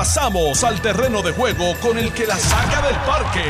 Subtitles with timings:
[0.00, 3.44] Pasamos al terreno de juego con el que la saca del parque.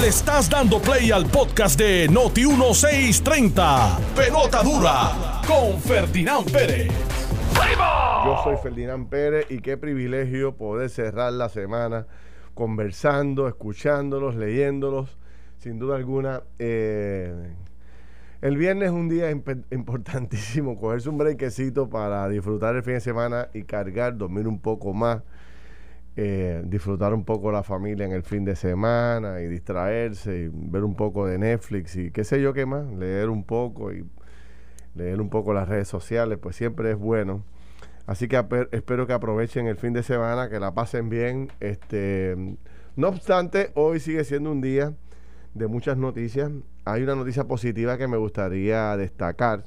[0.00, 3.98] Le estás dando play al podcast de Noti 1630.
[4.16, 6.90] Pelota dura con Ferdinand Pérez.
[8.24, 12.06] Yo soy Ferdinand Pérez y qué privilegio poder cerrar la semana
[12.54, 15.18] conversando, escuchándolos, leyéndolos.
[15.58, 17.54] Sin duda alguna, eh,
[18.42, 23.48] el viernes es un día importantísimo, cogerse un brequecito para disfrutar el fin de semana
[23.54, 25.22] y cargar, dormir un poco más,
[26.16, 30.82] eh, disfrutar un poco la familia en el fin de semana y distraerse y ver
[30.82, 34.04] un poco de Netflix y qué sé yo qué más, leer un poco y
[34.96, 37.44] leer un poco las redes sociales, pues siempre es bueno.
[38.06, 41.52] Así que espero que aprovechen el fin de semana, que la pasen bien.
[41.60, 42.36] Este,
[42.96, 44.94] no obstante, hoy sigue siendo un día
[45.54, 46.50] de muchas noticias.
[46.84, 49.64] Hay una noticia positiva que me gustaría destacar.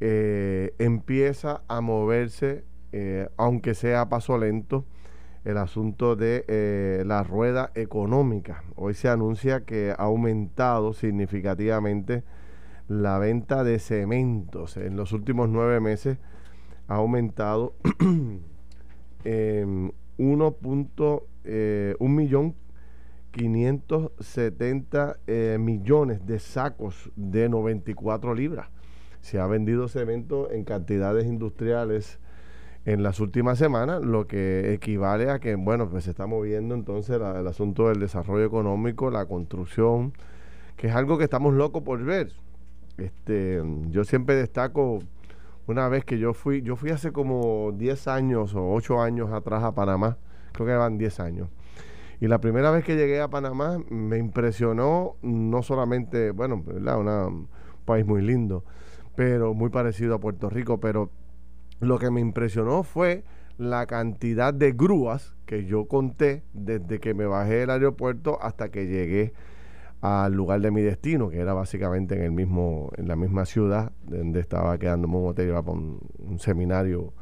[0.00, 4.84] Eh, empieza a moverse, eh, aunque sea a paso lento,
[5.44, 8.62] el asunto de eh, la rueda económica.
[8.76, 12.24] Hoy se anuncia que ha aumentado significativamente
[12.88, 14.76] la venta de cementos.
[14.76, 16.18] En los últimos nueve meses
[16.88, 17.74] ha aumentado
[19.24, 22.54] en 1.1 millón
[23.32, 28.68] 570 eh, millones de sacos de 94 libras.
[29.20, 32.18] Se ha vendido cemento en cantidades industriales
[32.86, 37.16] en las últimas semanas, lo que equivale a que, bueno, pues se está moviendo entonces
[37.16, 40.14] el asunto del desarrollo económico, la construcción,
[40.76, 42.32] que es algo que estamos locos por ver.
[42.96, 45.00] Este, yo siempre destaco
[45.66, 49.62] una vez que yo fui, yo fui hace como 10 años o 8 años atrás
[49.62, 50.16] a Panamá,
[50.52, 51.48] creo que eran 10 años
[52.20, 56.98] y la primera vez que llegué a Panamá me impresionó no solamente, bueno, ¿verdad?
[57.26, 57.48] un
[57.86, 58.64] país muy lindo,
[59.16, 61.10] pero muy parecido a Puerto Rico, pero
[61.80, 63.24] lo que me impresionó fue
[63.56, 68.86] la cantidad de grúas que yo conté desde que me bajé del aeropuerto hasta que
[68.86, 69.32] llegué
[70.02, 73.92] al lugar de mi destino, que era básicamente en el mismo, en la misma ciudad
[74.04, 77.14] donde estaba quedándome un hotel, iba para un seminario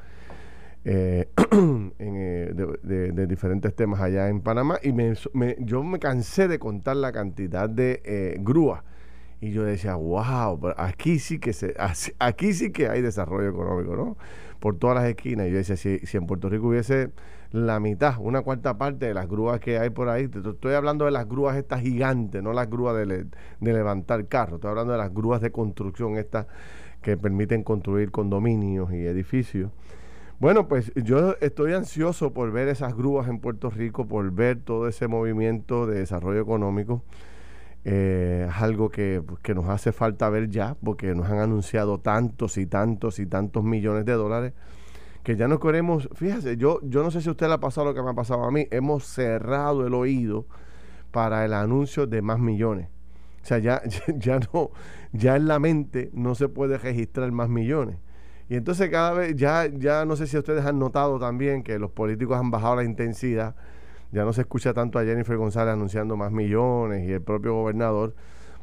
[0.85, 1.29] eh,
[1.99, 2.53] eh,
[2.83, 5.15] de, diferentes temas allá en Panamá y me,
[5.59, 8.83] yo me cansé de contar la cantidad de eh, grúas
[9.41, 11.75] y yo decía, wow, aquí sí que se,
[12.19, 14.17] aquí sí que hay desarrollo económico, ¿no?
[14.59, 15.47] Por todas las esquinas.
[15.47, 17.13] Y yo decía, si, en Puerto Rico hubiese
[17.53, 21.13] la mitad, una cuarta parte de las grúas que hay por ahí, estoy hablando de
[21.13, 23.27] las grúas estas gigantes, no las grúas de,
[23.61, 26.47] de levantar carros, estoy hablando de las grúas de construcción estas
[27.01, 29.71] que permiten construir condominios y edificios.
[30.41, 34.87] Bueno, pues yo estoy ansioso por ver esas grúas en Puerto Rico, por ver todo
[34.87, 37.03] ese movimiento de desarrollo económico.
[37.85, 41.99] Eh, es algo que, pues, que, nos hace falta ver ya, porque nos han anunciado
[41.99, 44.53] tantos y tantos y tantos millones de dólares
[45.25, 46.09] que ya no queremos.
[46.15, 48.45] Fíjese, yo, yo no sé si usted le ha pasado lo que me ha pasado
[48.45, 48.69] a mí.
[48.71, 50.47] Hemos cerrado el oído
[51.11, 52.89] para el anuncio de más millones.
[53.43, 53.83] O sea, ya,
[54.17, 54.71] ya no,
[55.13, 57.99] ya en la mente no se puede registrar más millones.
[58.49, 61.91] Y entonces cada vez, ya, ya no sé si ustedes han notado también que los
[61.91, 63.55] políticos han bajado la intensidad,
[64.11, 68.15] ya no se escucha tanto a Jennifer González anunciando más millones y el propio gobernador,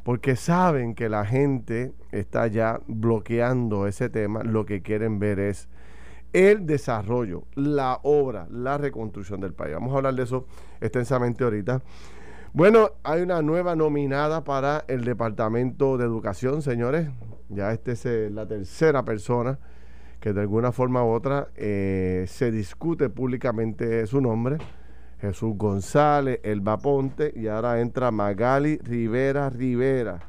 [0.02, 5.68] porque saben que la gente está ya bloqueando ese tema, lo que quieren ver es
[6.32, 9.74] el desarrollo, la obra, la reconstrucción del país.
[9.74, 10.46] Vamos a hablar de eso
[10.80, 11.82] extensamente ahorita.
[12.52, 17.08] Bueno, hay una nueva nominada para el Departamento de Educación, señores.
[17.48, 19.58] Ya esta es eh, la tercera persona
[20.20, 24.58] que de alguna forma u otra eh, se discute públicamente su nombre.
[25.20, 30.20] Jesús González, Elba Ponte y ahora entra Magali Rivera Rivera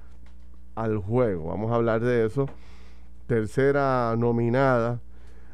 [0.75, 1.49] al juego.
[1.49, 2.47] Vamos a hablar de eso.
[3.25, 5.01] Tercera nominada,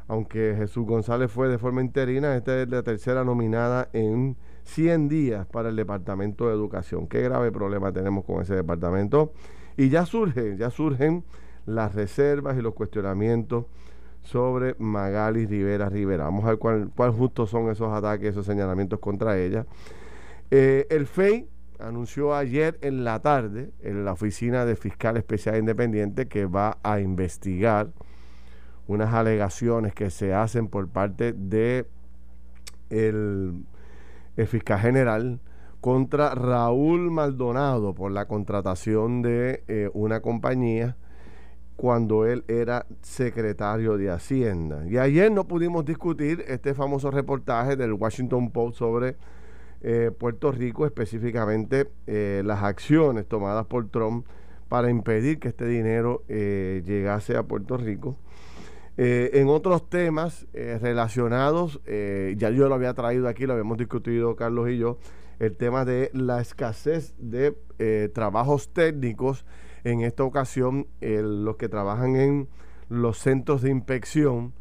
[0.06, 5.46] aunque Jesús González fue de forma interina, esta es la tercera nominada en 100 días
[5.46, 7.08] para el Departamento de Educación.
[7.08, 9.32] Qué grave problema tenemos con ese departamento.
[9.76, 11.24] Y ya surgen, ya surgen
[11.66, 13.66] las reservas y los cuestionamientos
[14.24, 16.24] sobre Magali Rivera Rivera.
[16.24, 19.66] Vamos a ver cuál, cuál justo son esos ataques, esos señalamientos contra ella.
[20.50, 21.48] Eh, el FEI
[21.78, 27.00] anunció ayer en la tarde en la Oficina de Fiscal Especial Independiente que va a
[27.00, 27.90] investigar
[28.86, 31.86] unas alegaciones que se hacen por parte de
[32.90, 33.64] el,
[34.46, 35.40] fiscal general
[35.80, 40.96] contra Raúl Maldonado por la contratación de eh, una compañía
[41.76, 44.86] cuando él era secretario de Hacienda.
[44.86, 49.16] Y ayer no pudimos discutir este famoso reportaje del Washington Post sobre
[49.86, 54.26] eh, Puerto Rico, específicamente eh, las acciones tomadas por Trump
[54.68, 58.16] para impedir que este dinero eh, llegase a Puerto Rico.
[58.96, 64.78] En otros temas relacionados, ya yo lo había traído aquí, lo habíamos discutido Carlos y
[64.78, 64.98] yo,
[65.40, 67.56] el tema de la escasez de
[68.14, 69.44] trabajos técnicos.
[69.84, 72.48] En esta ocasión, los que trabajan en
[72.88, 74.52] los centros de inspección,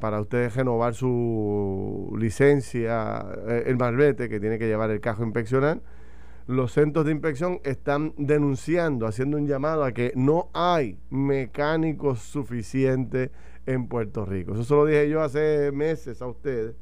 [0.00, 3.26] para ustedes renovar su licencia,
[3.66, 5.80] el malvete que tiene que llevar el cajo a inspeccionar,
[6.46, 13.30] los centros de inspección están denunciando, haciendo un llamado a que no hay mecánicos suficientes
[13.66, 14.54] en Puerto Rico.
[14.54, 16.76] Eso se lo dije yo hace meses a ustedes.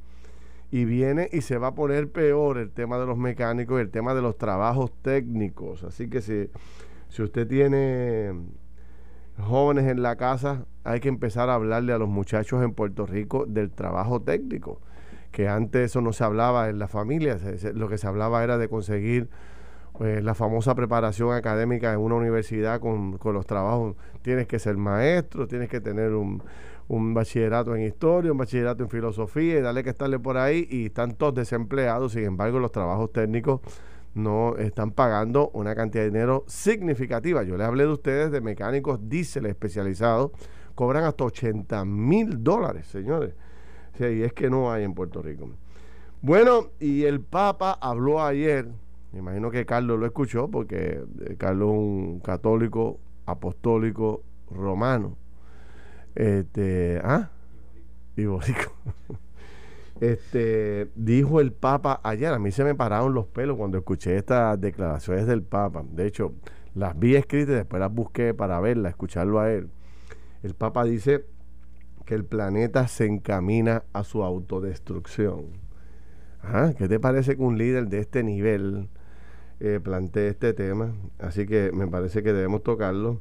[0.71, 3.91] Y viene y se va a poner peor el tema de los mecánicos y el
[3.91, 5.85] tema de los trabajos técnicos.
[5.85, 6.51] Así que si,
[7.15, 8.33] si usted tiene
[9.39, 13.47] jóvenes en la casa, hay que empezar a hablarle a los muchachos en Puerto Rico
[13.47, 14.81] del trabajo técnico,
[15.31, 17.39] que antes eso no se hablaba en la familia,
[17.73, 19.29] lo que se hablaba era de conseguir
[19.93, 23.95] pues, la famosa preparación académica en una universidad con, los trabajos.
[24.23, 26.43] Tienes que ser maestro, tienes que tener un,
[26.89, 31.13] bachillerato en historia, un bachillerato en filosofía y darle que estarle por ahí y están
[31.13, 32.11] todos desempleados.
[32.11, 33.61] Sin embargo, los trabajos técnicos
[34.15, 37.43] no están pagando una cantidad de dinero significativa.
[37.43, 40.31] Yo les hablé de ustedes de mecánicos diésel especializados,
[40.75, 43.35] cobran hasta 80 mil dólares, señores.
[43.99, 45.51] y es que no hay en Puerto Rico.
[46.23, 48.69] Bueno, y el Papa habló ayer
[49.15, 55.17] me imagino que Carlos lo escuchó porque eh, Carlos es un católico apostólico romano.
[56.17, 57.31] Este, ¿ah?
[60.01, 64.61] Este, dijo el Papa ayer, a mí se me pararon los pelos cuando escuché estas
[64.61, 65.85] declaraciones del Papa.
[65.93, 66.35] De hecho,
[66.75, 69.71] las vi escritas y después las busqué para verlas, escucharlo a él.
[70.43, 71.27] El Papa dice
[72.05, 75.65] que el planeta se encamina a su autodestrucción.
[76.77, 78.91] ¿Qué te parece que un líder de este nivel
[79.61, 83.21] eh, planteé este tema, así que me parece que debemos tocarlo.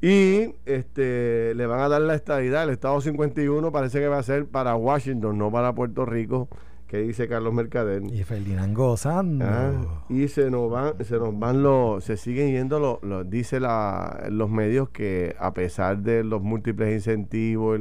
[0.00, 4.22] Y este le van a dar la estadidad, el Estado 51 parece que va a
[4.22, 6.48] ser para Washington, no para Puerto Rico,
[6.86, 8.02] que dice Carlos Mercader.
[8.12, 9.44] Y Ferdinand gozando.
[9.46, 14.26] Ah, y se nos van, se nos van los, se siguen yendo los, dice la,
[14.30, 17.80] los medios que a pesar de los múltiples incentivos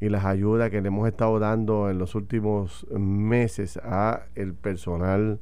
[0.00, 5.40] y las ayudas que le hemos estado dando en los últimos meses a el personal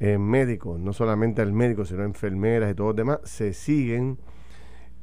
[0.00, 4.18] eh, médicos, no solamente al médico, sino enfermeras y todo los demás, se siguen,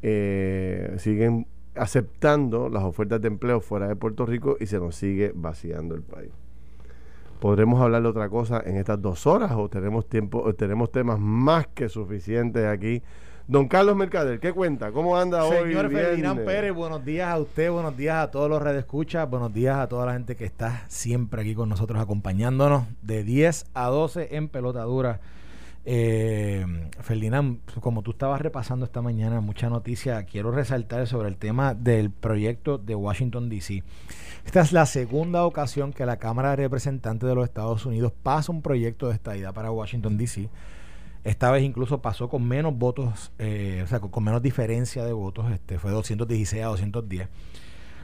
[0.02, 5.32] eh, siguen aceptando las ofertas de empleo fuera de Puerto Rico y se nos sigue
[5.34, 6.32] vaciando el país.
[7.40, 11.20] ¿Podremos hablar de otra cosa en estas dos horas o tenemos tiempo, o tenemos temas
[11.20, 13.02] más que suficientes aquí
[13.52, 14.94] Don Carlos Mercader, ¿qué cuenta?
[14.94, 15.70] ¿Cómo anda hoy?
[15.70, 19.78] Señor Ferdinand Pérez, buenos días a usted, buenos días a todos los escuchas, buenos días
[19.78, 24.38] a toda la gente que está siempre aquí con nosotros acompañándonos de 10 a 12
[24.38, 25.20] en pelotadura.
[25.84, 26.64] Eh,
[27.00, 32.12] Ferdinand, como tú estabas repasando esta mañana mucha noticia, quiero resaltar sobre el tema del
[32.12, 33.84] proyecto de Washington DC.
[34.46, 38.52] Esta es la segunda ocasión que la Cámara de Representantes de los Estados Unidos pasa
[38.52, 40.50] un proyecto de estadía para Washington DC.
[41.24, 45.52] Esta vez incluso pasó con menos votos, eh, o sea, con, menos diferencia de votos,
[45.52, 47.28] este fue 216 a 210.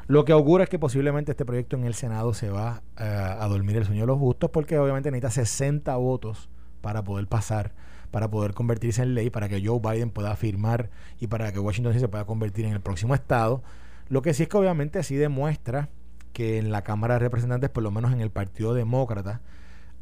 [0.07, 3.45] Lo que augura es que posiblemente este proyecto en el Senado se va eh, a
[3.47, 6.49] dormir el sueño de los justos porque obviamente necesita 60 votos
[6.87, 7.73] para poder pasar,
[8.11, 10.89] para poder convertirse en ley, para que Joe Biden pueda firmar
[11.19, 13.61] y para que Washington se pueda convertir en el próximo estado.
[14.07, 15.89] Lo que sí es que obviamente así demuestra
[16.31, 19.41] que en la Cámara de Representantes, por lo menos en el Partido Demócrata,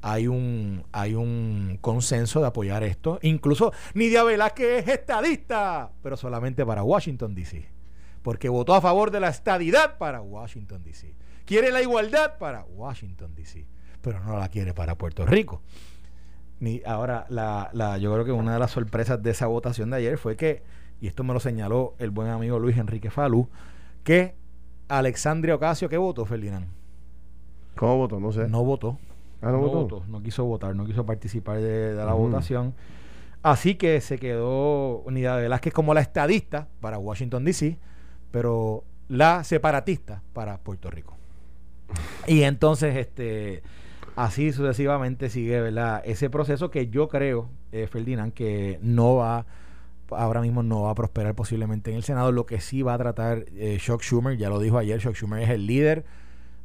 [0.03, 3.17] hay un, hay un consenso de apoyar esto.
[3.23, 7.67] Incluso Nidia que es estadista, pero solamente para Washington, D.C.
[8.21, 11.15] Porque votó a favor de la estadidad para Washington, D.C.
[11.45, 13.65] Quiere la igualdad para Washington, D.C.
[14.03, 15.63] Pero no la quiere para Puerto Rico.
[16.59, 19.97] Ni, ahora, la, la, yo creo que una de las sorpresas de esa votación de
[19.97, 20.63] ayer fue que,
[21.01, 23.49] y esto me lo señaló el buen amigo Luis Enrique Falú,
[24.03, 24.35] que
[24.87, 26.67] Alexandria Ocasio, ¿qué votó, Ferdinand?
[27.75, 28.19] ¿Cómo votó?
[28.19, 28.47] No sé.
[28.47, 28.97] No votó.
[29.41, 32.73] Ah, no, no quiso votar, no quiso participar de, la votación.
[33.43, 37.77] Así que se quedó Unidad de Velázquez como la estadista para Washington DC,
[38.31, 41.15] pero la separatista para Puerto Rico.
[42.27, 43.61] Y entonces, este,
[44.15, 46.01] así sucesivamente sigue, ¿verdad?
[46.05, 49.45] Ese proceso que yo creo, eh, Ferdinand, que no va,
[50.09, 52.31] ahora mismo no va a prosperar posiblemente en el Senado.
[52.31, 55.41] Lo que sí va a tratar eh, Chuck Schumer, ya lo dijo ayer, Chuck Schumer
[55.41, 56.05] es el líder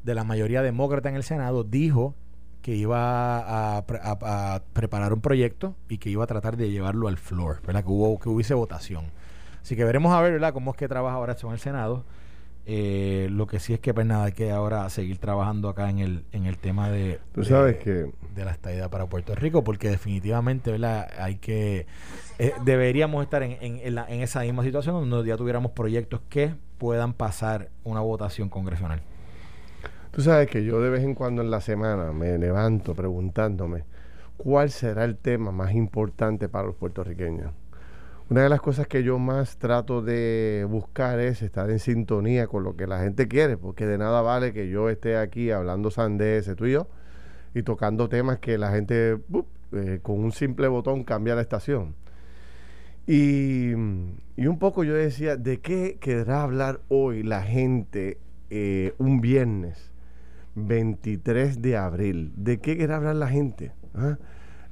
[0.05, 2.15] de la mayoría demócrata en el Senado, dijo
[2.63, 7.63] que iba a, preparar un proyecto y que iba a tratar de llevarlo al floor,
[7.67, 7.83] ¿verdad?
[7.83, 9.07] Que, hubo, que hubiese votación.
[9.63, 12.05] Así que veremos a ver, ¿verdad?, cómo es que trabaja ahora esto en el Senado.
[12.73, 15.99] Eh, lo que sí es que, pues nada, hay que ahora seguir trabajando acá en
[15.99, 18.13] el, en el tema de, ¿Tú sabes que...
[18.37, 21.87] de la estadía para Puerto Rico, porque definitivamente, ¿verdad?, hay que.
[22.39, 27.13] Eh, deberíamos estar en, en, en, esa misma situación donde ya tuviéramos proyectos que puedan
[27.13, 29.03] pasar una votación congresional?
[30.13, 33.83] Tú sabes que yo de vez en cuando en la semana me levanto preguntándome
[34.37, 37.51] cuál será el tema más importante para los puertorriqueños.
[38.31, 42.63] Una de las cosas que yo más trato de buscar es estar en sintonía con
[42.63, 46.55] lo que la gente quiere, porque de nada vale que yo esté aquí hablando sandeces,
[46.55, 46.87] tú y yo,
[47.57, 49.19] y tocando temas que la gente
[49.73, 51.97] eh, con un simple botón cambia la estación.
[53.05, 58.19] Y, un poco yo decía, ¿de qué querrá hablar hoy la gente
[58.51, 59.91] eh, un viernes
[60.55, 62.33] 23 de abril?
[62.37, 63.73] ¿De qué querrá hablar la gente?
[63.93, 64.19] ¿Ah?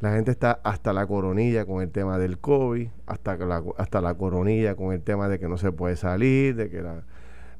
[0.00, 4.14] La gente está hasta la coronilla con el tema del COVID, hasta la, hasta la
[4.14, 6.82] coronilla con el tema de que no se puede salir, de que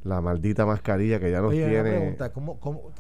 [0.05, 1.83] la, maldita mascarilla que ya nos tiene.
[1.83, 2.93] pregunta, ¿cómo, cómo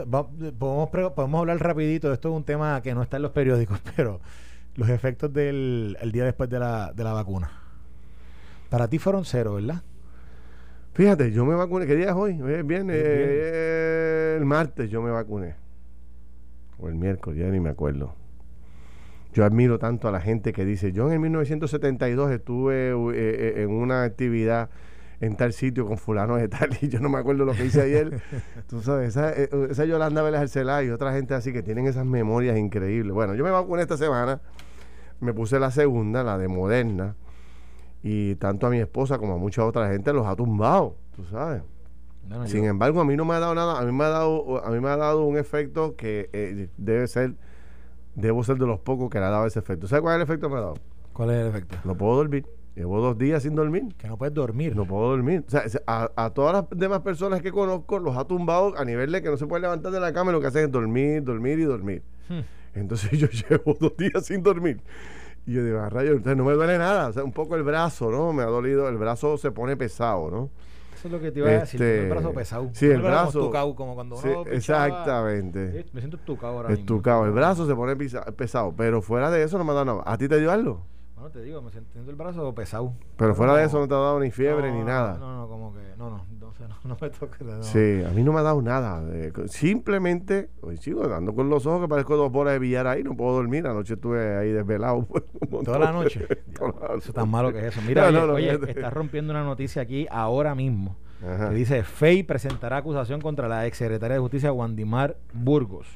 [0.58, 4.20] podemos, podemos hablar rapidito, esto es un tema que no está en los periódicos, pero
[4.74, 7.50] los efectos del el día después de la, de la vacuna.
[8.70, 9.82] Para ti fueron cero, ¿verdad?
[10.92, 11.86] Fíjate, yo me vacuné.
[11.86, 12.34] ¿Qué día es hoy?
[12.64, 15.54] Bien, eh, el martes yo me vacuné.
[16.78, 18.17] O el miércoles, ya ni me acuerdo.
[19.32, 23.62] Yo admiro tanto a la gente que dice, yo en el 1972 estuve eh, eh,
[23.62, 24.70] en una actividad
[25.20, 27.82] en tal sitio con fulano de tal y yo no me acuerdo lo que hice
[27.82, 28.22] ayer.
[28.68, 32.06] Tú sabes, esa, eh, esa Yolanda Vélez Arcelá y otra gente así que tienen esas
[32.06, 33.12] memorias increíbles.
[33.12, 34.40] Bueno, yo me vacuné esta semana,
[35.20, 37.14] me puse la segunda, la de Moderna,
[38.02, 41.62] y tanto a mi esposa como a mucha otra gente los ha tumbado, tú sabes.
[42.44, 44.70] Sin embargo, a mí no me ha dado nada, a mí me ha dado, a
[44.70, 47.34] mí me ha dado un efecto que debe ser
[48.18, 49.86] debo ser de los pocos que le ha dado ese efecto.
[49.86, 50.74] ¿Sabes cuál es el efecto que me ha dado?
[51.12, 51.76] ¿Cuál es el efecto?
[51.84, 52.46] No puedo dormir.
[52.74, 53.94] Llevo dos días sin dormir.
[53.96, 54.76] Que no puedes dormir.
[54.76, 55.44] No puedo dormir.
[55.46, 59.22] O sea, a, todas las demás personas que conozco los ha tumbado a nivel de
[59.22, 61.58] que no se puede levantar de la cama y lo que hacen es dormir, dormir
[61.58, 62.02] y dormir.
[62.28, 62.40] Hmm.
[62.74, 64.80] Entonces yo llevo dos días sin dormir.
[65.46, 67.08] Y yo digo, a rayos, no me duele nada.
[67.08, 68.32] O sea, un poco el brazo, ¿no?
[68.32, 68.88] Me ha dolido.
[68.88, 70.50] El brazo se pone pesado, ¿no?
[70.98, 71.80] Eso es lo que te iba a decir.
[71.80, 72.70] el este, brazo pesado.
[72.72, 73.52] Sí, el, brazo.
[73.76, 75.86] como cuando uno exactamente.
[75.92, 77.24] Me siento estucado ahora Estucado.
[77.24, 77.94] El brazo se pone
[78.36, 78.74] pesado.
[78.76, 80.02] Pero fuera de eso no me nada.
[80.04, 80.84] ¿A ti te dio algo?
[81.18, 82.94] Bueno, te digo, me siento el brazo pesado.
[83.16, 85.18] Pero fuera de eso no te ha dado ni fiebre ni nada.
[85.18, 85.80] No, no, como que.
[85.96, 86.24] No, no.
[86.84, 87.38] no, me toca.
[87.62, 89.02] Sí, a mí no me ha dado nada.
[89.46, 93.02] simplemente, hoy sigo andando con los ojos que parezco dos bolas de billar ahí.
[93.02, 93.66] No puedo dormir.
[93.66, 95.08] Anoche estuve ahí desvelado.
[95.64, 96.24] Toda la noche.
[96.28, 97.80] eso es tan malo que es eso.
[97.84, 100.96] Mira, oye, estás rompiendo una noticia aquí ahora mismo.
[101.20, 105.88] Que dice: FEI presentará acusación contra la exsecretaria de Justicia, Wandimar Burgos.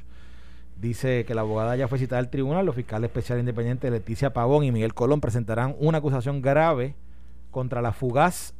[0.82, 2.66] Dice que la abogada ya fue citada al tribunal.
[2.66, 6.96] Los fiscales especiales independientes Leticia Pavón y Miguel Colón presentarán una acusación grave
[7.52, 8.52] contra la fugaz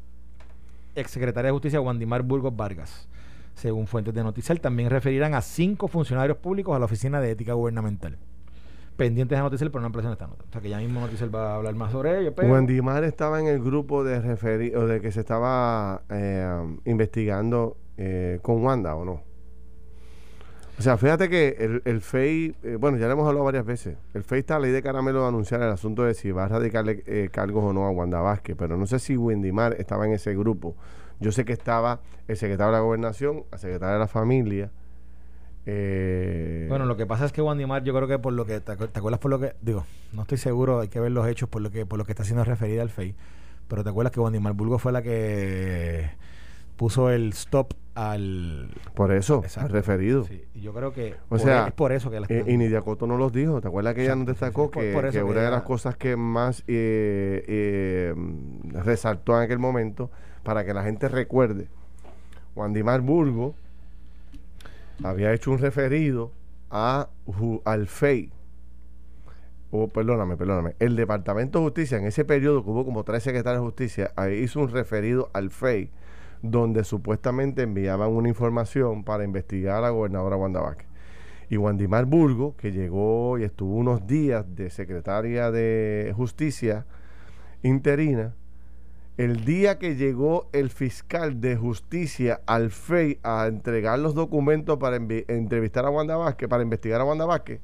[0.95, 3.09] exsecretaria de Justicia, Wandimar Burgos Vargas.
[3.57, 7.55] Según fuentes de noticias, también referirán a cinco funcionarios públicos a la Oficina de Ética
[7.55, 8.17] Gubernamental
[8.97, 10.45] pendientes de noticias, pero no en esta nota.
[10.49, 12.35] O sea que ya mismo noticias va a hablar más sobre ello.
[12.37, 12.53] Pero...
[12.53, 18.63] Wandimar estaba en el grupo de referido de que se estaba eh, investigando eh, con
[18.63, 19.32] Wanda, ¿o no?
[20.79, 23.97] O sea, fíjate que el, el FEI, eh, bueno, ya le hemos hablado varias veces.
[24.15, 26.49] El FEI está a ley de caramelo de anunciar el asunto de si va a
[26.49, 30.13] radicarle eh, cargos o no a Wanda Vázquez, pero no sé si Wendimar estaba en
[30.13, 30.75] ese grupo.
[31.21, 34.71] Yo sé que estaba el secretario de la Gobernación, el secretario de la Familia.
[35.67, 38.73] Eh, bueno, lo que pasa es que Wandimar, yo creo que por lo que te,
[38.73, 41.71] acuerdas por lo que digo, no estoy seguro, hay que ver los hechos por lo
[41.71, 43.15] que por lo que está siendo referida al FEI,
[43.69, 46.11] pero te acuerdas que Wandimar Bulgo fue la que
[46.77, 50.25] puso el stop al por eso al referido.
[50.25, 50.45] Sí.
[50.55, 53.17] y yo creo que o sea es por eso que eh, y Nidia Coto no
[53.17, 53.61] los dijo.
[53.61, 58.15] Te acuerdas que ella nos destacó que, una de las cosas que más eh, eh,
[58.73, 60.11] resaltó en aquel momento
[60.43, 61.69] para que la gente recuerde
[62.55, 63.55] Wandimar Burgo
[65.03, 66.33] había hecho un referido
[66.71, 67.09] a
[67.65, 68.33] al FEI.
[69.75, 73.63] O perdóname, perdóname, el Departamento de Justicia en ese periodo que hubo como tres secretarios
[73.63, 75.91] de Justicia, ahí hizo un referido al FEI
[76.43, 80.89] donde supuestamente enviaban una información para investigar a la gobernadora Wanda Vázquez.
[81.49, 86.87] Y Wandimar Burgo, que llegó y estuvo unos días de secretaria de Justicia
[87.63, 88.35] interina,
[89.19, 94.97] el día que llegó el fiscal de justicia al FEI a entregar los documentos para
[94.97, 97.61] entrevistar a Wanda Vázquez, para investigar a Wanda Vázquez,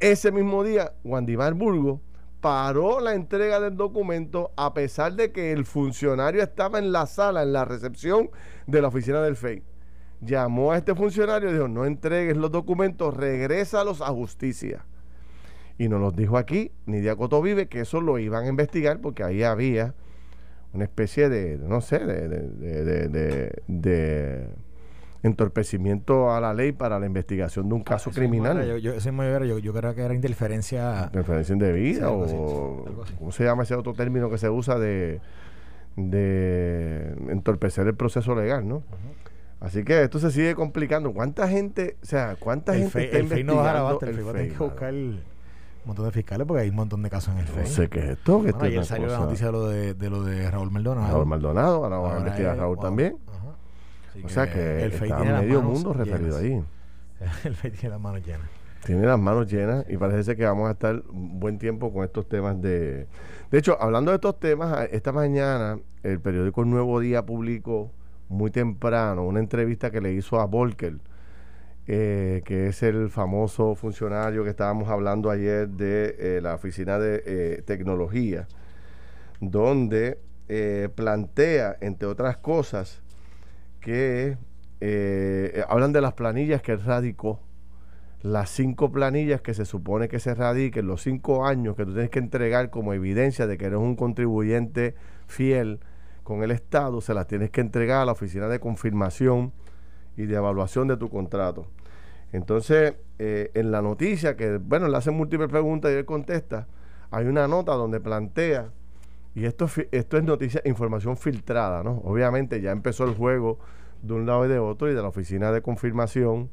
[0.00, 2.00] ese mismo día, Wandimar Burgo
[2.40, 7.42] paró la entrega del documento a pesar de que el funcionario estaba en la sala,
[7.42, 8.30] en la recepción
[8.66, 9.62] de la oficina del FEI.
[10.20, 14.84] Llamó a este funcionario y dijo, no entregues los documentos, regrésalos a justicia.
[15.78, 19.22] Y nos los dijo aquí, Nidia Coto Vive, que eso lo iban a investigar porque
[19.22, 19.94] ahí había
[20.72, 24.48] una especie de, no sé, de, de, de
[25.22, 28.64] entorpecimiento a la ley para la investigación de un caso criminal.
[28.64, 31.04] Yo, yo, yo, yo, creo que era interferencia.
[31.06, 32.84] Interferencia indebida o.
[33.18, 35.20] ¿Cómo se llama ese otro término que se usa de,
[35.96, 38.82] de entorpecer el proceso legal, ¿no?
[39.60, 41.12] Así que esto se sigue complicando.
[41.12, 44.24] ¿Cuánta gente, o sea, cuánta gente está investigando el, FEI?
[44.24, 45.20] Tiene que buscar un
[45.84, 47.64] montón de fiscales porque hay un montón de casos en el FEI.
[47.64, 48.42] No sé qué es esto.
[48.42, 51.08] Que ayer salió la noticia de lo de, de, lo de Raúl Maldonado.
[51.08, 53.16] Raúl Maldonado, ahora vamos a investigar a Raúl también.
[54.24, 56.62] O sea que el está medio mundo referido ahí.
[57.44, 58.48] el FEI tiene las manos llenas.
[58.84, 62.28] Tiene las manos llenas y parece que vamos a estar un buen tiempo con estos
[62.28, 63.06] temas de...
[63.50, 67.90] De hecho, hablando de estos temas, esta mañana el periódico Nuevo Día publicó
[68.28, 70.98] muy temprano una entrevista que le hizo a Volker,
[71.86, 77.22] eh, que es el famoso funcionario que estábamos hablando ayer de eh, la Oficina de
[77.26, 78.46] eh, Tecnología,
[79.40, 80.18] donde
[80.94, 83.02] plantea, entre otras cosas,
[83.80, 84.36] que
[85.68, 87.40] hablan de las planillas que radicó,
[88.22, 92.10] las cinco planillas que se supone que se radiquen, los cinco años que tú tienes
[92.10, 94.94] que entregar como evidencia de que eres un contribuyente
[95.26, 95.80] fiel
[96.24, 99.52] con el Estado, se las tienes que entregar a la oficina de confirmación
[100.16, 101.68] y de evaluación de tu contrato.
[102.32, 106.66] Entonces, eh, en la noticia, que bueno, le hacen múltiples preguntas y él contesta,
[107.10, 108.70] hay una nota donde plantea,
[109.34, 112.00] y esto, esto es noticia, información filtrada, ¿no?
[112.04, 113.58] Obviamente ya empezó el juego
[114.02, 116.50] de un lado y de otro y de la oficina de confirmación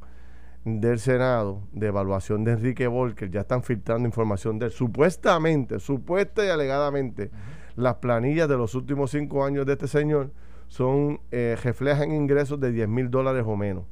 [0.65, 4.72] del Senado de evaluación de Enrique Volker ya están filtrando información de él.
[4.72, 7.29] Supuestamente, supuesta y alegadamente,
[7.75, 10.32] las planillas de los últimos cinco años de este señor
[10.67, 13.84] son eh, reflejan ingresos de 10 mil dólares o menos.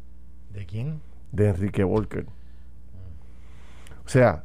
[0.52, 1.02] ¿De quién?
[1.32, 2.26] De Enrique Volker.
[4.06, 4.44] O sea,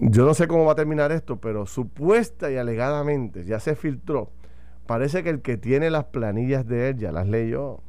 [0.00, 4.30] yo no sé cómo va a terminar esto, pero supuesta y alegadamente ya se filtró.
[4.86, 7.80] Parece que el que tiene las planillas de él ya las leyó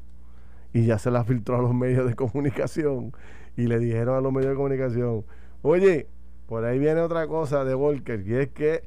[0.73, 3.13] y ya se las filtró a los medios de comunicación
[3.55, 5.25] y le dijeron a los medios de comunicación,
[5.61, 6.07] oye,
[6.47, 8.83] por ahí viene otra cosa de Volker, y es que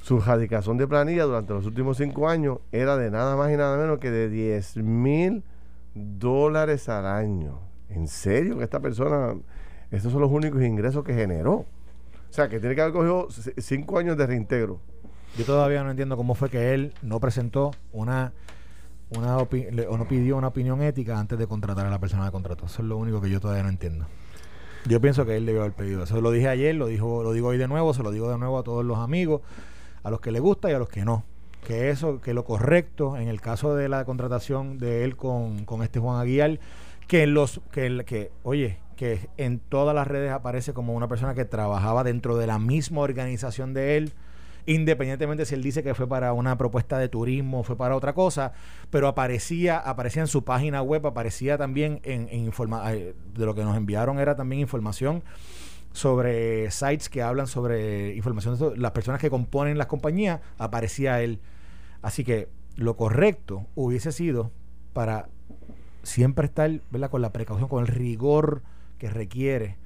[0.00, 3.76] su radicación de planilla durante los últimos cinco años era de nada más y nada
[3.76, 5.44] menos que de 10 mil
[5.94, 7.60] dólares al año.
[7.88, 9.34] ¿En serio que esta persona,
[9.92, 11.54] estos son los únicos ingresos que generó?
[11.54, 13.28] O sea, que tiene que haber cogido
[13.58, 14.80] cinco años de reintegro.
[15.36, 18.32] Yo todavía no entiendo cómo fue que él no presentó una,
[19.16, 22.66] una o no pidió una opinión ética antes de contratar a la persona de contrato.
[22.66, 24.06] Eso es lo único que yo todavía no entiendo.
[24.86, 26.20] Yo pienso que él debió haber pedido eso.
[26.20, 28.58] Lo dije ayer, lo, dijo, lo digo hoy de nuevo, se lo digo de nuevo
[28.58, 29.42] a todos los amigos,
[30.02, 31.24] a los que le gusta y a los que no.
[31.66, 35.82] Que eso, que lo correcto en el caso de la contratación de él con, con
[35.82, 36.58] este Juan Aguilar,
[37.06, 41.44] que los, que, que, oye, que en todas las redes aparece como una persona que
[41.44, 44.12] trabajaba dentro de la misma organización de él
[44.66, 48.52] independientemente si él dice que fue para una propuesta de turismo, fue para otra cosa,
[48.90, 53.76] pero aparecía, aparecía en su página web, aparecía también en, en de lo que nos
[53.76, 55.22] enviaron era también información
[55.92, 61.40] sobre sites que hablan sobre información de las personas que componen las compañías, aparecía él.
[62.00, 64.50] Así que lo correcto hubiese sido
[64.94, 65.28] para
[66.02, 67.10] siempre estar ¿verdad?
[67.10, 68.62] con la precaución, con el rigor
[69.02, 69.78] que requiere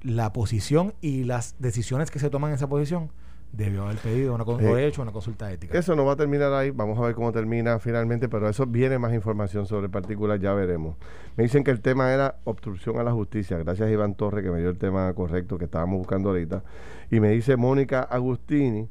[0.00, 3.12] la posición y las decisiones que se toman en esa posición
[3.52, 5.78] debió haber pedido una, eh, hecho una consulta ética.
[5.78, 8.98] Eso no va a terminar ahí, vamos a ver cómo termina finalmente, pero eso viene
[8.98, 10.96] más información sobre el particular, ya veremos.
[11.36, 14.50] Me dicen que el tema era obstrucción a la justicia, gracias a Iván Torres que
[14.50, 16.64] me dio el tema correcto que estábamos buscando ahorita.
[17.12, 18.88] Y me dice Mónica Agustini,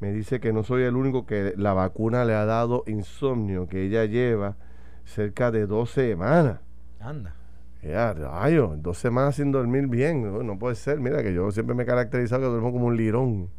[0.00, 3.84] me dice que no soy el único que la vacuna le ha dado insomnio, que
[3.84, 4.56] ella lleva
[5.04, 6.58] cerca de dos semanas.
[6.98, 7.36] Anda.
[7.82, 11.00] Ya, rayo, dos semanas sin dormir bien, no, puede ser.
[11.00, 13.50] Mira que yo siempre me he caracterizado que duermo como un lirón.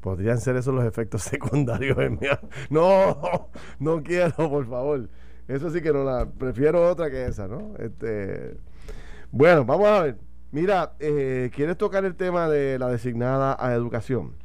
[0.00, 2.26] Podrían ser esos los efectos secundarios en mi...
[2.70, 5.08] No, no quiero, por favor.
[5.48, 6.26] Eso sí que no la...
[6.26, 7.74] Prefiero otra que esa, ¿no?
[7.78, 8.56] Este...
[9.30, 10.18] Bueno, vamos a ver.
[10.52, 14.36] Mira, eh, ¿quieres tocar el tema de la designada a educación?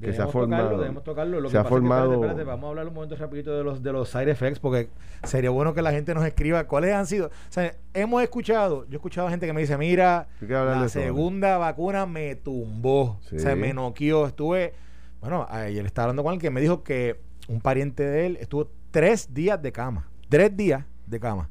[0.00, 0.70] Que se ha formado.
[0.70, 1.40] Tocarlo, tocarlo.
[1.40, 2.20] Lo se ha formado.
[2.20, 4.88] vamos a hablar un momento rapidito de los de los side effects porque
[5.24, 7.26] sería bueno que la gente nos escriba cuáles han sido.
[7.26, 11.58] O sea, hemos escuchado, yo he escuchado a gente que me dice, mira, la segunda
[11.58, 14.74] vacuna me tumbó, se me noqueó, estuve
[15.20, 18.70] bueno, ayer estaba hablando con alguien que me dijo que un pariente de él estuvo
[18.90, 20.08] tres días de cama.
[20.28, 21.48] Tres días de cama.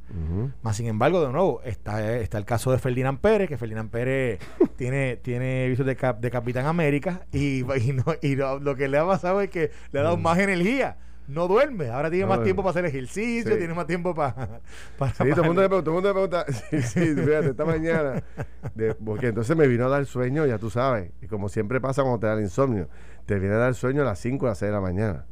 [0.61, 4.39] Más sin embargo, de nuevo, está, está el caso de Ferdinand Pérez, que Ferdinand Pérez
[4.77, 7.63] tiene, tiene visos de, de Capitán América y,
[8.21, 10.97] y, lo, que le ha pasado es que le ha dado más energía.
[11.27, 14.61] No duerme, ahora tiene más tiempo para hacer ejercicio, tiene más tiempo para...
[14.99, 17.47] para sí, todo el mundo me pregunta, todo el mundo me pregunta, sí, sí, fíjate,
[17.47, 18.21] esta mañana,
[19.03, 22.19] porque entonces me vino a dar sueño, ya tú sabes, y como siempre pasa cuando
[22.19, 22.89] te da el insomnio,
[23.25, 25.25] te viene a dar sueño a las 5 o a las 6 de la mañana.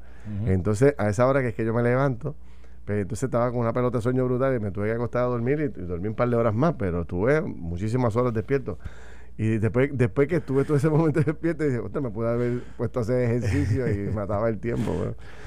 [0.46, 2.36] Entonces, a esa hora que es que yo me levanto,
[2.86, 5.28] pues entonces estaba con una pelota de sueño brutal y me tuve que acostar a
[5.28, 8.78] dormir y, dormí un par de horas más, pero estuve muchísimas horas despierto.
[9.38, 13.02] Y después, después que estuve todo ese momento despierto, dije, me pude haber puesto a
[13.04, 14.92] hacer ejercicio y mataba el tiempo.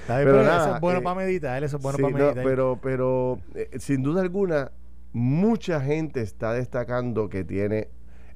[0.07, 2.45] Pero, eso es bueno eh, para meditar, eso es bueno para meditar.
[2.45, 4.73] pero, pero eh, sin duda alguna,
[5.13, 7.89] mucha gente está destacando que tiene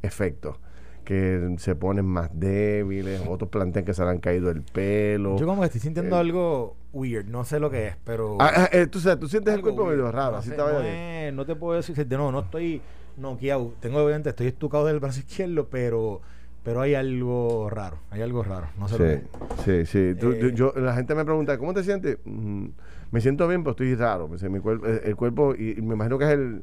[0.02, 0.58] efectos
[1.04, 5.36] que se ponen más débiles, otros plantean que se le han caído el pelo.
[5.38, 8.36] Yo como que estoy sintiendo eh, algo weird, no sé lo que es, pero...
[8.40, 11.76] Ah, ah, eh, tú, tú sientes el cuerpo medio raro, así no, no te puedo
[11.76, 12.80] decir, no, no estoy
[13.16, 16.20] noqueado, tengo obviamente, estoy estucado del brazo izquierdo, pero
[16.62, 20.52] pero hay algo raro, hay algo raro, no sé sí, lo que Sí, sí, eh,
[20.54, 22.18] yo, la gente me pregunta, ¿cómo te sientes?
[22.24, 22.66] Mm,
[23.10, 26.30] me siento bien, pero estoy raro, mi cuerpo, el cuerpo, y me imagino que es
[26.32, 26.62] el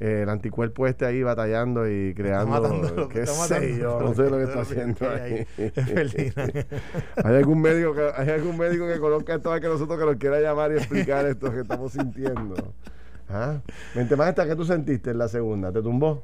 [0.00, 4.60] el anticuerpo este ahí batallando y creando qué sé yo no sé lo que está
[4.60, 5.44] haciendo ahí,
[7.24, 10.40] hay algún médico que hay algún médico que conozca esto que nosotros que nos quiera
[10.40, 12.74] llamar y explicar esto que estamos sintiendo
[13.28, 13.60] ¿Ah?
[13.94, 16.22] mente más esta que tú sentiste en la segunda te tumbó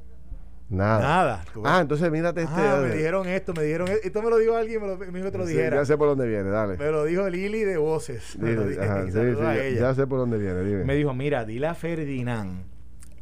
[0.67, 0.99] Nada.
[0.99, 1.45] Nada.
[1.63, 2.55] Ah, entonces mírate este.
[2.57, 4.23] Ah, me dijeron esto, me dijeron e-, esto.
[4.23, 5.77] me lo dijo alguien, me lo, me dijo que te lo dijera.
[5.77, 6.79] Ya sé por dónde viene, dale.
[6.79, 8.39] Me lo dijo Lili de Voces.
[9.79, 10.85] ya sé por dónde viene, dime.
[10.85, 12.74] Me dijo, mira, dile a Ferdinand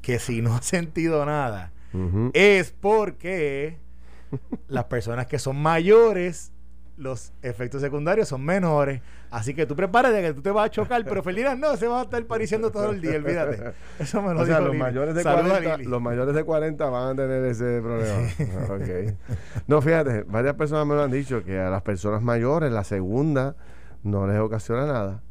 [0.02, 1.72] que si no ha sentido nada,
[2.34, 3.78] es porque
[4.68, 6.52] las personas que son mayores,
[6.96, 9.00] los efectos secundarios son menores.
[9.30, 12.00] Así que tú prepárate que tú te vas a chocar, pero Felina no, se va
[12.00, 13.72] a estar pariciando todo el día, olvídate.
[13.98, 17.22] Eso me lo o sea, los mayores, de 40, los mayores de 40 van a
[17.22, 18.28] tener ese problema.
[18.74, 19.16] okay.
[19.66, 23.56] No, fíjate, varias personas me lo han dicho que a las personas mayores la segunda
[24.02, 25.22] no les ocasiona nada.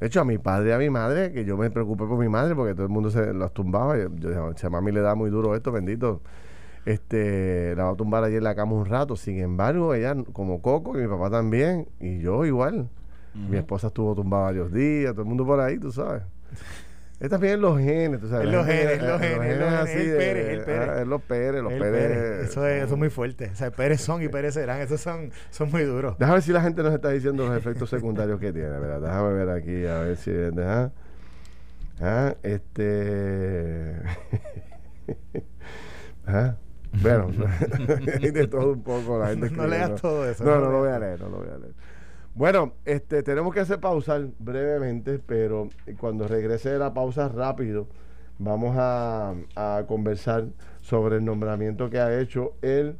[0.00, 2.28] De hecho, a mi padre y a mi madre, que yo me preocupé por mi
[2.28, 3.96] madre porque todo el mundo se los tumbaba.
[3.96, 6.22] Yo, yo dije, a mami le da muy duro esto, bendito.
[6.84, 9.16] Este, la va a tumbar allí en la cama un rato.
[9.16, 12.88] Sin embargo, ella como Coco y mi papá también, y yo igual.
[13.34, 16.22] Mi esposa estuvo tumbada varios días, todo el mundo por ahí, tú sabes.
[17.20, 18.48] Es también los genes, tú sabes.
[18.48, 19.96] los genes, los genes, los genes.
[19.96, 20.88] El Pérez, el Pérez.
[20.88, 22.48] Ah, los Pérez, los Pérez.
[22.48, 23.50] Eso, es, eso es muy fuerte.
[23.52, 24.80] O sea, Pérez son y Pérez serán.
[24.80, 26.16] Esos son, son muy duros.
[26.18, 29.00] Déjame ver si la gente nos está diciendo los efectos secundarios que tiene, ¿verdad?
[29.00, 30.30] Déjame ver aquí, a ver si...
[32.00, 33.96] Ah, este...
[36.26, 36.54] ah,
[37.02, 37.28] bueno,
[38.20, 40.44] de todo un poco la gente No leas todo eso.
[40.44, 41.74] No, no, no lo voy a leer, no lo voy a leer.
[42.38, 47.88] Bueno, este, tenemos que hacer pausar brevemente, pero cuando regrese de la pausa rápido,
[48.38, 49.34] vamos a,
[49.88, 50.46] conversar
[50.80, 52.96] sobre el nombramiento que ha hecho el,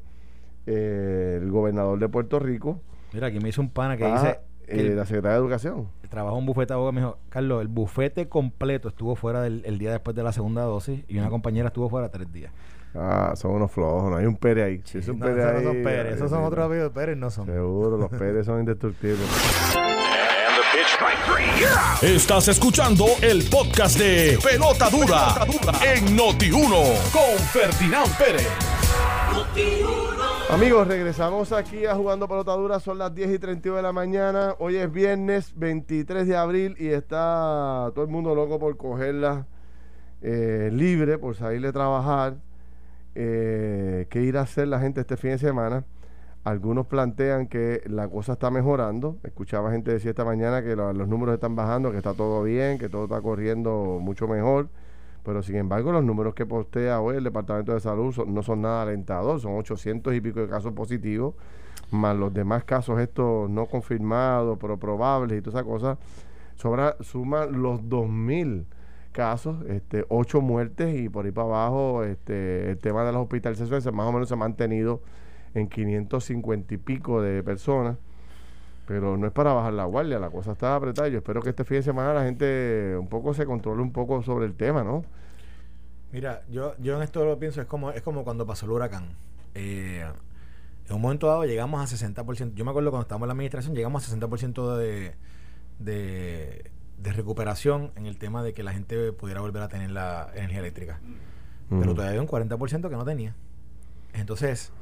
[0.67, 2.81] eh, el gobernador de Puerto Rico.
[3.13, 4.41] Mira, aquí me hizo un pana que dice...
[4.67, 5.89] Eh, la Secretaría de Educación.
[6.11, 6.95] Trabajó un bufete de abogados.
[6.95, 10.63] Me dijo, Carlos, el bufete completo estuvo fuera del, el día después de la segunda
[10.63, 12.53] dosis y una compañera estuvo fuera tres días.
[13.01, 14.83] Ah, son unos flojos, no hay un Pérez ahí.
[14.85, 17.31] Si es un no, esos no son Pérez, esos son otros amigos de Pérez, no
[17.31, 17.47] son.
[17.47, 19.21] Seguro, los Pérez son indestructibles.
[22.03, 25.47] Estás escuchando el podcast de Pelota Dura,
[25.85, 28.49] en Noti1 con Ferdinand Pérez.
[30.51, 32.81] Amigos, regresamos aquí a Jugando Pelota Dura.
[32.81, 34.57] Son las 10 y 31 de la mañana.
[34.59, 39.47] Hoy es viernes 23 de abril y está todo el mundo loco por cogerla
[40.21, 42.48] eh, libre, por salirle a trabajar
[43.21, 45.85] eh, qué ir a hacer la gente este fin de semana.
[46.45, 49.19] Algunos plantean que la cosa está mejorando.
[49.25, 52.89] Escuchaba gente decir esta mañana que los números están bajando, que está todo bien, que
[52.89, 54.69] todo está corriendo mucho mejor.
[55.25, 58.83] Pero sin embargo, los números que postea hoy el Departamento de Salud no son nada
[58.83, 59.43] alentadores.
[59.43, 61.35] Son 800 y pico de casos positivos,
[61.91, 65.99] más los demás casos estos no confirmados, pero probables y todas esas cosas.
[66.55, 68.67] Sobra, suman los 2000
[69.13, 73.85] casos, este, ocho muertes y por ahí para abajo este, el tema de las hospitalizaciones
[73.93, 75.03] más o menos se ha mantenido
[75.55, 77.97] en 550 y pico de personas.
[78.87, 81.09] Pero no es para bajar la guardia, la cosa está apretada.
[81.09, 84.23] Yo espero que este fin de semana la gente un poco se controle un poco
[84.23, 85.05] sobre el tema, ¿no?
[86.11, 89.11] Mira, yo, yo en esto lo pienso, es como, es como cuando pasó el huracán.
[89.55, 90.07] Eh,
[90.89, 92.55] en un momento dado llegamos a 60%.
[92.55, 95.15] Yo me acuerdo cuando estábamos en la administración, llegamos a 60% de,
[95.79, 100.31] de de recuperación en el tema de que la gente pudiera volver a tener la
[100.35, 101.01] energía eléctrica.
[101.69, 103.35] Pero todavía hay un 40% que no tenía.
[104.15, 104.73] Entonces,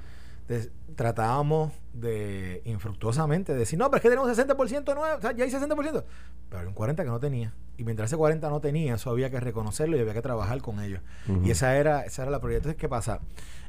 [0.94, 5.50] tratábamos de infructuosamente decir, no, pero es que tenemos 60% nuevo, o sea, ya hay
[5.50, 6.05] 60%.
[6.48, 7.52] Pero hay un 40% que no tenía.
[7.76, 10.81] Y mientras ese 40% no tenía, eso había que reconocerlo y había que trabajar con
[10.81, 11.00] ellos.
[11.44, 12.59] Y esa era, esa era la prioridad.
[12.59, 13.20] Entonces, ¿qué pasa?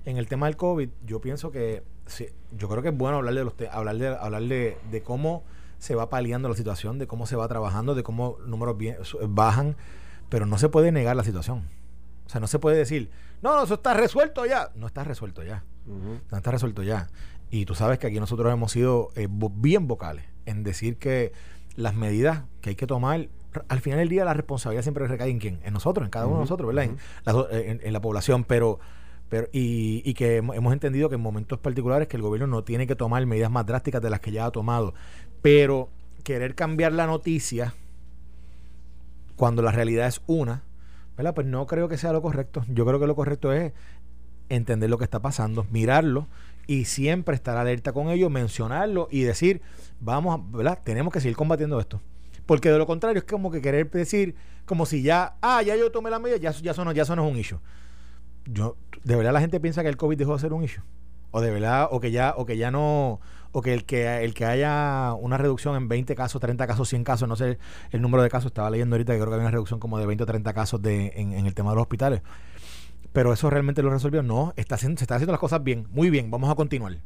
[0.06, 3.34] En el tema del COVID, yo pienso que, sí, yo creo que es bueno hablar
[3.34, 5.44] de, los hablar de, hablar de, de cómo
[5.80, 8.78] se va paliando la situación, de cómo se va trabajando, de cómo números
[9.28, 9.76] bajan,
[10.30, 11.68] pero no se puede negar la situación.
[12.26, 13.10] O sea, no se puede decir,
[13.42, 14.72] no, no, eso está resuelto ya.
[14.76, 15.64] No está resuelto ya.
[15.86, 17.08] No está resuelto ya.
[17.50, 21.32] Y tú sabes que aquí nosotros hemos sido eh, bien vocales en decir que
[21.76, 23.30] las medidas que hay que tomar,
[23.70, 25.60] al final del día la responsabilidad siempre recae en quién?
[25.64, 26.96] En nosotros, en cada uno de nosotros, ¿verdad?
[27.52, 28.80] en, la población, pero
[29.30, 32.88] Pero, y, y que hemos entendido que en momentos particulares que el gobierno no tiene
[32.88, 34.94] que tomar medidas más drásticas de las que ya ha tomado.
[35.42, 35.90] Pero
[36.24, 37.74] querer cambiar la noticia
[39.36, 40.64] cuando la realidad es una,
[41.16, 41.34] ¿verdad?
[41.34, 42.66] Pues no creo que sea lo correcto.
[42.68, 43.74] Yo creo que lo correcto es
[44.50, 46.28] entender lo que está pasando, mirarlo
[46.68, 49.62] y siempre estar alerta con ello, mencionarlo y decir,
[50.00, 50.80] vamos, ¿verdad?
[50.84, 52.02] Tenemos que seguir combatiendo esto.
[52.46, 55.92] Porque de lo contrario es como que querer decir, como si ya, ah, ya yo
[55.92, 57.60] tomé la medida, ya, ya, eso, no, ya eso no es un issue.
[58.46, 60.84] Yo, de verdad la gente piensa que el COVID dejó de ser un issue.
[61.32, 63.20] O de verdad, o que ya, o que ya no,
[63.52, 67.04] o que el que el que haya una reducción en 20 casos, 30 casos, 100
[67.04, 67.58] casos, no sé
[67.92, 70.06] el número de casos, estaba leyendo ahorita que creo que había una reducción como de
[70.06, 72.22] 20 o 30 casos de, en, en el tema de los hospitales.
[73.14, 74.22] Pero eso realmente lo resolvió.
[74.22, 76.30] No, está haciendo, se están haciendo las cosas bien, muy bien.
[76.30, 76.98] Vamos a continuar.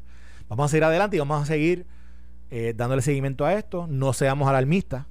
[0.50, 1.86] Vamos a seguir adelante y vamos a seguir
[2.50, 3.88] eh, dándole seguimiento a esto.
[3.88, 5.06] No seamos alarmistas,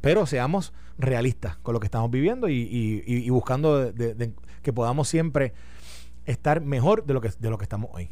[0.00, 3.92] pero seamos realistas con lo que estamos viviendo y, buscando
[4.62, 5.52] que podamos siempre
[6.24, 8.10] estar mejor de lo que, de lo que estamos hoy.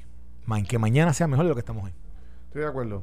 [0.69, 1.93] que mañana sea mejor de lo que estamos hoy.
[2.57, 3.03] Estoy de acuerdo.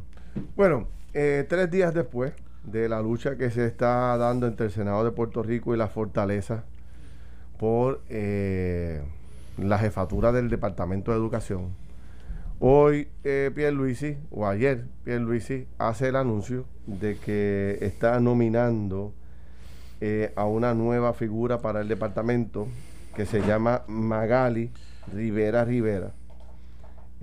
[0.55, 5.05] Bueno, eh, tres días después de la lucha que se está dando entre el Senado
[5.05, 6.63] de Puerto Rico y la Fortaleza
[7.59, 9.03] por eh,
[9.59, 11.75] la jefatura del Departamento de Educación,
[12.59, 19.13] hoy eh, Pierre Luisi, o ayer Pierre Luisi, hace el anuncio de que está nominando
[20.01, 22.67] eh, a una nueva figura para el departamento
[23.15, 24.71] que se llama Magali
[25.13, 26.11] Rivera Rivera.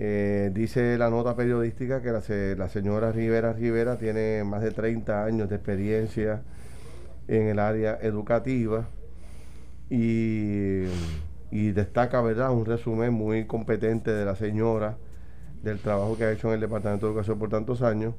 [0.03, 5.47] Eh, dice la nota periodística que la, señora Rivera Rivera tiene más de 30 años
[5.47, 6.41] de experiencia
[7.27, 8.87] en el área educativa
[9.91, 10.87] y,
[11.51, 14.97] destaca, ¿verdad?, un resumen muy competente de la señora
[15.61, 18.15] del trabajo que ha hecho en el Departamento de Educación por tantos años.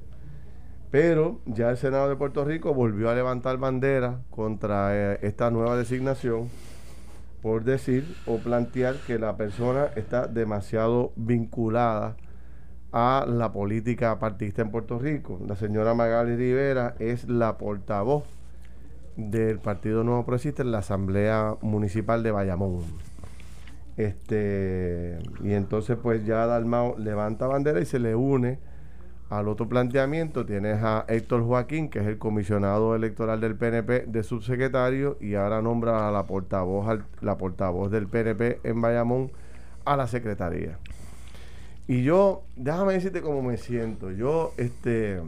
[0.93, 5.77] Pero ya el Senado de Puerto Rico volvió a levantar bandera contra eh, esta nueva
[5.77, 6.49] designación
[7.43, 12.17] por decir o plantear que la persona está demasiado vinculada
[12.93, 15.41] a la política partista en Puerto Rico.
[15.47, 18.25] La señora Magali Rivera es la portavoz
[19.17, 22.85] del Partido Nuevo Progresista en la Asamblea Municipal de Bayamón.
[23.97, 28.59] Este, y entonces pues ya Dalmao levanta bandera y se le une
[29.33, 34.23] al otro planteamiento tienes a Héctor Joaquín, que es el comisionado electoral del PNP de
[34.23, 39.31] subsecretario, y ahora nombra a la portavoz, la portavoz del PNP en Bayamón
[39.87, 40.79] a la secretaría.
[41.89, 44.11] Y yo, déjame decirte cómo me siento.
[44.11, 45.23] Yo, este,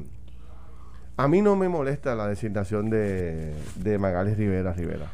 [1.17, 3.97] a mí no me molesta la designación de, de
[4.37, 5.11] Rivera Rivera.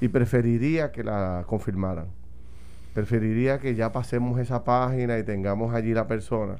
[0.00, 2.06] Y preferiría que la confirmaran.
[2.94, 6.58] Preferiría que ya pasemos esa página y tengamos allí la persona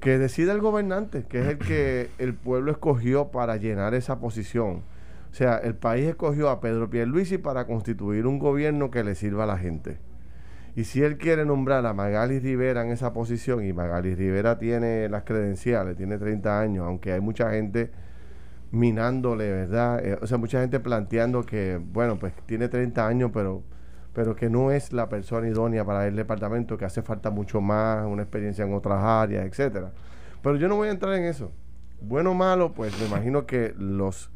[0.00, 4.82] que decida el gobernante, que es el que el pueblo escogió para llenar esa posición.
[5.30, 9.44] O sea, el país escogió a Pedro Pierluisi para constituir un gobierno que le sirva
[9.44, 9.98] a la gente.
[10.74, 15.08] Y si él quiere nombrar a Magali Rivera en esa posición, y Magali Rivera tiene
[15.08, 17.90] las credenciales, tiene 30 años, aunque hay mucha gente
[18.70, 20.04] minándole, ¿verdad?
[20.04, 23.62] Eh, o sea, mucha gente planteando que, bueno, pues tiene 30 años, pero
[24.12, 28.06] pero que no es la persona idónea para el departamento, que hace falta mucho más,
[28.06, 29.92] una experiencia en otras áreas, etcétera.
[30.42, 31.52] Pero yo no voy a entrar en eso.
[32.00, 34.30] Bueno o malo, pues me imagino que los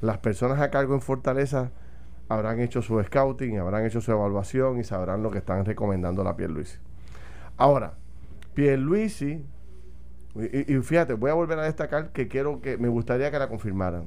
[0.00, 1.70] las personas a cargo en Fortaleza
[2.28, 6.24] habrán hecho su scouting, habrán hecho su evaluación y sabrán lo que están recomendando a
[6.24, 6.78] la Pierluisi.
[7.58, 7.94] Ahora,
[8.54, 9.44] Pierluisi,
[10.36, 13.48] y, y fíjate, voy a volver a destacar que quiero que me gustaría que la
[13.48, 14.04] confirmaran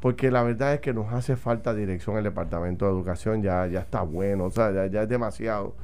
[0.00, 3.66] porque la verdad es que nos hace falta dirección en el Departamento de Educación, ya,
[3.66, 5.74] ya está bueno, o sea, ya, es demasiado.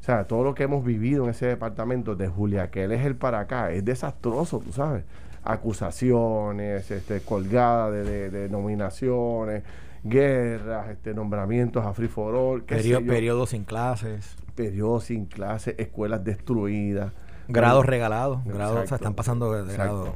[0.00, 3.04] O sea, todo lo que hemos vivido en ese departamento de Julia, que él es
[3.04, 5.04] el para acá, es desastroso, tú sabes.
[5.42, 9.62] Acusaciones, este, colgadas de, nominaciones,
[10.04, 12.62] guerras, este, nombramientos a free for all.
[12.62, 14.36] periodos sin clases.
[14.54, 17.12] Periodos sin clases, escuelas destruidas.
[17.48, 20.14] Grados regalados, grados, o sea, están pasando de grado.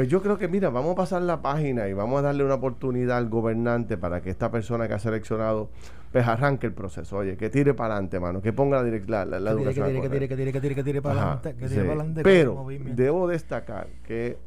[0.00, 2.54] Pues yo creo que, mira, vamos a pasar la página y vamos a darle una
[2.54, 5.68] oportunidad al gobernante para que esta persona que ha seleccionado,
[6.10, 7.18] pues arranque el proceso.
[7.18, 9.88] Oye, que tire para adelante, mano, que ponga la, la, la, educación.
[9.88, 11.54] Que tire, que tire, que tire, que tire, que tire para adelante.
[11.54, 14.38] Que tire para adelante Pero debo destacar que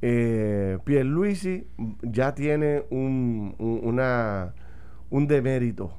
[0.00, 1.66] eh, Pierluisi
[2.00, 4.54] ya tiene un, una,
[5.10, 5.92] un demérito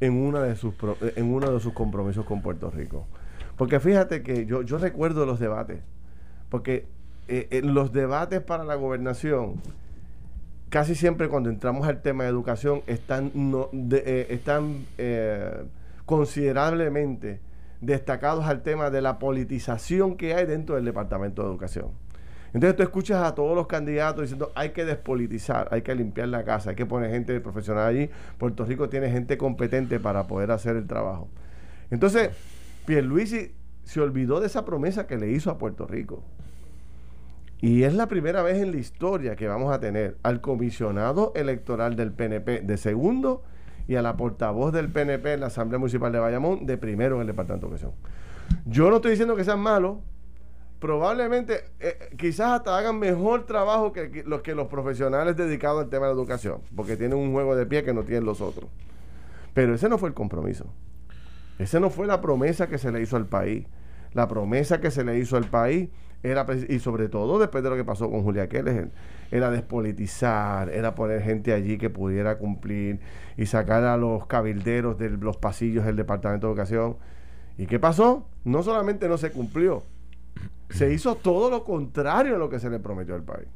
[0.00, 0.74] en, una de sus,
[1.16, 3.06] en uno de sus compromisos con Puerto Rico.
[3.56, 5.80] Porque fíjate que yo, yo recuerdo los debates.
[6.50, 6.97] Porque
[7.28, 9.60] eh, en los debates para la gobernación,
[10.70, 13.30] casi siempre cuando entramos al tema de educación, están,
[13.92, 14.40] eh,
[14.98, 15.64] eh,
[16.06, 17.40] considerablemente
[17.82, 21.90] destacados al tema de la politización que hay dentro del Departamento de Educación.
[22.54, 26.44] Entonces tú escuchas a todos los candidatos diciendo hay que despolitizar, hay que limpiar la
[26.44, 28.08] casa, hay que poner gente profesional allí.
[28.38, 31.28] Puerto Rico tiene gente competente para poder hacer el trabajo.
[31.90, 32.30] Entonces,
[32.86, 33.52] Pierluisi
[33.84, 36.24] se olvidó de esa promesa que le hizo a Puerto Rico.
[37.60, 41.96] Y es la primera vez en la historia que vamos a tener al comisionado electoral
[41.96, 43.42] del PNP de segundo
[43.88, 47.22] y a la portavoz del PNP en la Asamblea Municipal de Bayamón de primero en
[47.22, 47.92] el Departamento de Educación.
[48.64, 49.98] Yo no estoy diciendo que sean malos,
[50.78, 56.06] probablemente eh, quizás hasta hagan mejor trabajo que, los que los profesionales dedicados al tema
[56.06, 58.70] de la educación, porque tienen un juego de pie que no tienen los otros.
[59.52, 60.66] Pero ese no fue el compromiso.
[61.58, 63.66] Ese no fue la promesa que se le hizo al país.
[64.12, 65.88] La promesa que se le hizo al país
[66.22, 68.90] era, y sobre todo después de lo que pasó con Julia Keller,
[69.30, 73.00] era despolitizar, era poner gente allí que pudiera cumplir
[73.36, 76.96] y sacar a los cabilderos de los pasillos del Departamento de Educación.
[77.56, 78.26] ¿Y qué pasó?
[78.44, 79.82] No solamente no se cumplió,
[80.70, 83.48] se hizo todo lo contrario a lo que se le prometió al país.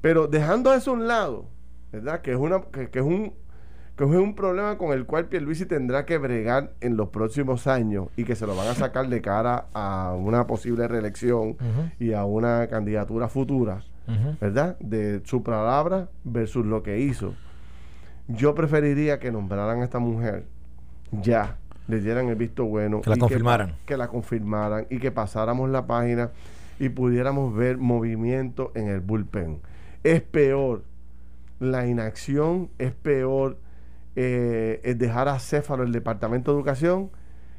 [0.00, 1.46] Pero dejando eso a un lado,
[1.92, 2.22] ¿verdad?
[2.22, 3.34] Que es, una, que, es un,
[4.08, 8.08] que es un problema con el cual Pierluisi tendrá que bregar en los próximos años
[8.16, 11.58] y que se lo van a sacar de cara a una posible reelección
[11.98, 13.82] y a una candidatura futura,
[14.40, 14.78] ¿verdad?
[14.78, 17.34] De su palabra versus lo que hizo.
[18.26, 20.46] Yo preferiría que nombraran a esta mujer
[21.12, 23.02] ya le dieran el visto bueno.
[23.02, 23.74] Que la confirmaran.
[23.84, 26.30] Que, la confirmaran y que pasáramos la página
[26.78, 29.60] y pudiéramos ver movimiento en el bullpen.
[30.04, 30.84] Es peor
[31.58, 33.58] la inacción, es peor
[34.16, 37.10] eh, dejar a Céfalo el Departamento de Educación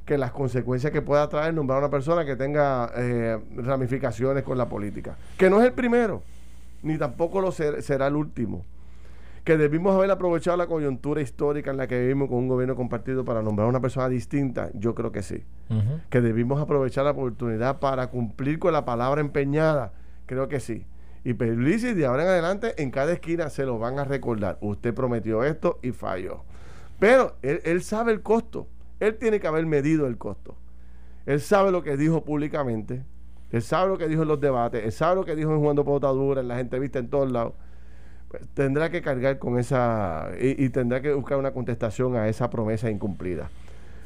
[0.06, 4.58] que las consecuencias que pueda traer nombrar a una persona que tenga eh, ramificaciones con
[4.58, 5.16] la política.
[5.38, 6.24] Que no es el primero,
[6.84, 8.66] ni tampoco lo será el último
[9.44, 13.26] que debimos haber aprovechado la coyuntura histórica en la que vivimos con un gobierno compartido
[13.26, 15.44] para nombrar a una persona distinta, yo creo que sí.
[16.10, 19.94] Que debimos aprovechar la oportunidad para cumplir con la palabra empeñada,
[20.26, 20.86] creo que sí.
[21.24, 24.58] Y Perlicis de ahora en adelante en cada esquina se lo van a recordar.
[24.62, 26.44] Usted prometió esto y falló.
[27.00, 28.68] Pero él, sabe el costo.
[29.00, 30.56] Él tiene que haber medido el costo.
[31.26, 33.04] Él sabe lo que dijo públicamente.
[33.52, 34.84] Él sabe lo que dijo en los debates.
[34.84, 37.54] Él sabe lo que dijo en Juan de Potadura, en las entrevistas en todos lados
[38.32, 42.90] pues, tendrá que cargar con esa y, tendrá que buscar una contestación a esa promesa
[42.90, 43.50] incumplida.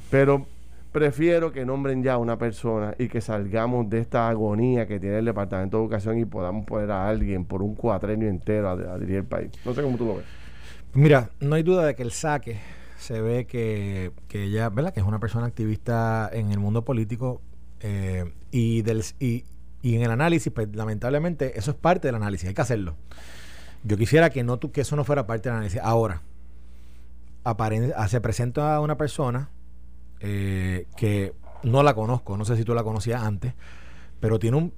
[0.10, 0.47] Pero
[0.96, 5.18] prefiero que nombren ya a una persona y que salgamos de esta agonía que tiene
[5.18, 9.18] el Departamento de Educación y podamos poner a alguien por un cuatrenio entero a, dirigir
[9.18, 9.52] el país.
[9.66, 10.26] No sé cómo tú lo ves.
[10.94, 12.62] Mira, no hay duda de que el saque
[12.96, 14.94] se ve que, que ella, ¿verdad?
[14.94, 17.42] Que es una persona activista en el mundo político
[17.82, 19.44] eh, y, del, y,
[19.82, 22.96] y en el análisis, pues lamentablemente eso es parte del análisis, hay que hacerlo.
[23.84, 25.82] Yo quisiera que, no, que eso no fuera parte del análisis.
[25.84, 26.22] Ahora,
[27.44, 29.50] ah, se presenta a una persona
[30.26, 31.34] eh, que
[31.64, 33.54] no la conozco, no sé si tú la conocías antes,
[34.20, 34.74] pero tiene un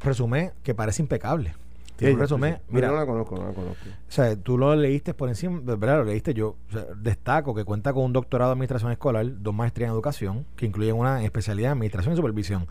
[0.00, 1.54] resumen que parece impecable.
[1.96, 2.58] Tiene un resumen.
[2.68, 3.84] Mira, no la conozco, no la conozco.
[3.88, 5.98] O sea, tú lo leíste por encima, ¿verdad?
[5.98, 6.56] Lo leíste yo.
[6.96, 10.96] destaco que cuenta con un doctorado en administración escolar, dos maestrías en educación, que incluyen
[10.96, 12.66] una especialidad en administración y supervisión.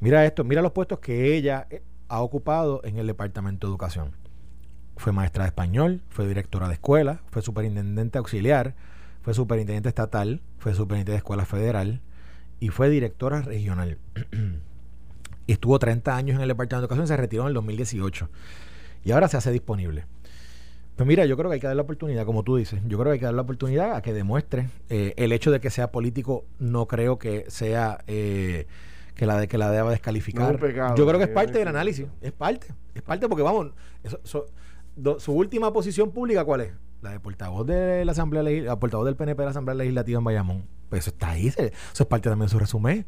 [0.00, 4.12] Mira esto, mira los puestos que ella eh, ha ocupado en el departamento de educación
[4.98, 8.74] fue maestra de español, fue directora de escuela, fue superintendente auxiliar,
[9.28, 12.00] fue superintendente estatal, fue superintendente de escuela federal
[12.60, 13.98] y fue directora regional.
[15.46, 18.30] estuvo 30 años en el Departamento de Educación y se retiró en el 2018.
[19.04, 20.06] Y ahora se hace disponible.
[20.96, 23.10] Pues mira, yo creo que hay que dar la oportunidad, como tú dices, yo creo
[23.10, 24.70] que hay que dar la oportunidad a que demuestre.
[24.88, 28.66] Eh, el hecho de que sea político no creo que sea eh,
[29.14, 30.58] que la de que la deba descalificar.
[30.96, 34.46] yo creo que es parte del análisis, es parte, es parte porque vamos, eso,
[35.18, 36.72] su última posición pública, ¿cuál es?
[37.02, 40.24] La de portavoz de la Asamblea la portavoz del PNP de la Asamblea Legislativa en
[40.24, 40.64] Bayamón.
[40.88, 43.06] Pues eso está ahí, eso es parte también de su resumen.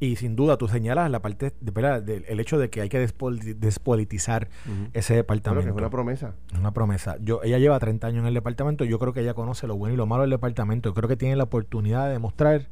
[0.00, 4.48] Y sin duda tú señalas la parte de, el hecho de que hay que despolitizar
[4.94, 5.70] ese departamento.
[5.70, 6.34] es una promesa.
[6.52, 7.18] Es una promesa.
[7.20, 8.84] Yo, ella lleva 30 años en el departamento.
[8.84, 10.88] Yo creo que ella conoce lo bueno y lo malo del departamento.
[10.88, 12.68] Yo creo que tiene la oportunidad de demostrar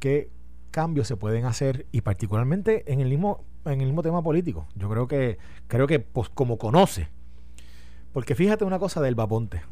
[0.00, 0.28] qué
[0.70, 4.66] cambios se pueden hacer y particularmente en el mismo en el mismo tema político.
[4.74, 7.08] Yo creo que creo que pues, como conoce
[8.14, 9.62] porque fíjate una cosa del Vaponte.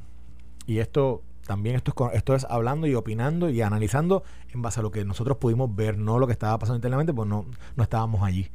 [0.67, 4.83] Y esto también esto es, esto es hablando y opinando y analizando en base a
[4.83, 8.23] lo que nosotros pudimos ver, no lo que estaba pasando internamente, pues no, no estábamos
[8.23, 8.49] allí.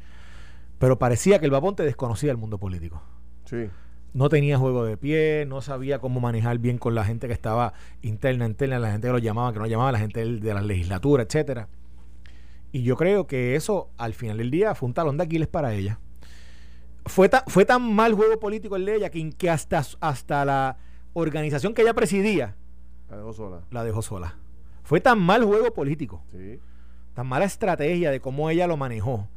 [0.77, 3.01] Pero parecía que el Vaponte desconocía el mundo político.
[3.45, 3.69] Sí.
[4.13, 7.73] No tenía juego de pie, no sabía cómo manejar bien con la gente que estaba
[8.01, 11.23] interna, interna, la gente que lo llamaba, que no llamaba, la gente de la legislatura,
[11.23, 11.69] etcétera.
[12.73, 15.73] Y yo creo que eso, al final del día, fue un talón de Aquiles para
[15.73, 15.99] ella
[17.07, 20.77] fue, fue tan mal juego político el de ella que, hasta, hasta la
[21.13, 22.55] organización que ella presidía
[23.09, 23.61] la dejó sola.
[23.71, 24.35] La dejó sola.
[24.83, 26.23] Fue tan mal juego político,
[27.13, 29.27] tan mala estrategia de cómo ella lo manejó,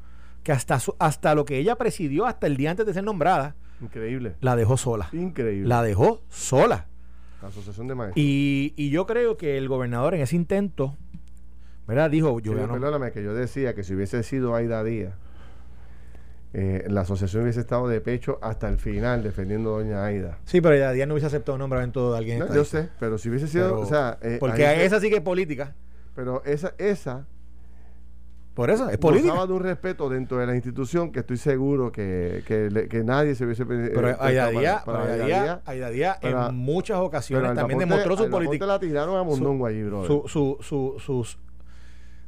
[0.42, 4.36] que hasta, hasta lo que ella presidió hasta el día antes de ser nombrada, Increíble.
[4.40, 5.08] La dejó sola.
[5.12, 5.66] Increíble.
[5.66, 6.86] La dejó sola.
[7.40, 8.22] La Asociación de Maestros.
[8.22, 10.98] Y, y yo creo que el gobernador en ese intento
[11.90, 12.08] ¿verdad?
[12.08, 15.14] Dijo, yo Perdóname, que yo decía que si hubiese sido Aida Díaz,
[16.52, 20.38] eh, la asociación hubiese estado de pecho hasta el final defendiendo a doña Aida.
[20.44, 22.38] Sí, pero Aida Díaz no hubiese aceptado un nombramiento de alguien.
[22.40, 25.22] No, yo sé, pero si hubiese sido, o sea, eh, porque esa sí que es
[25.22, 25.74] política.
[26.14, 27.26] Pero esa, esa
[28.54, 29.46] por eso, es política.
[29.46, 33.64] de un respeto dentro de la institución que estoy seguro que, que, nadie se hubiese
[33.64, 34.84] Pero Aida Díaz,
[35.64, 38.66] Aida Díaz en muchas ocasiones también demostró su política.
[38.66, 41.38] la tiraron a Mondongo allí, Su, su, su, sus,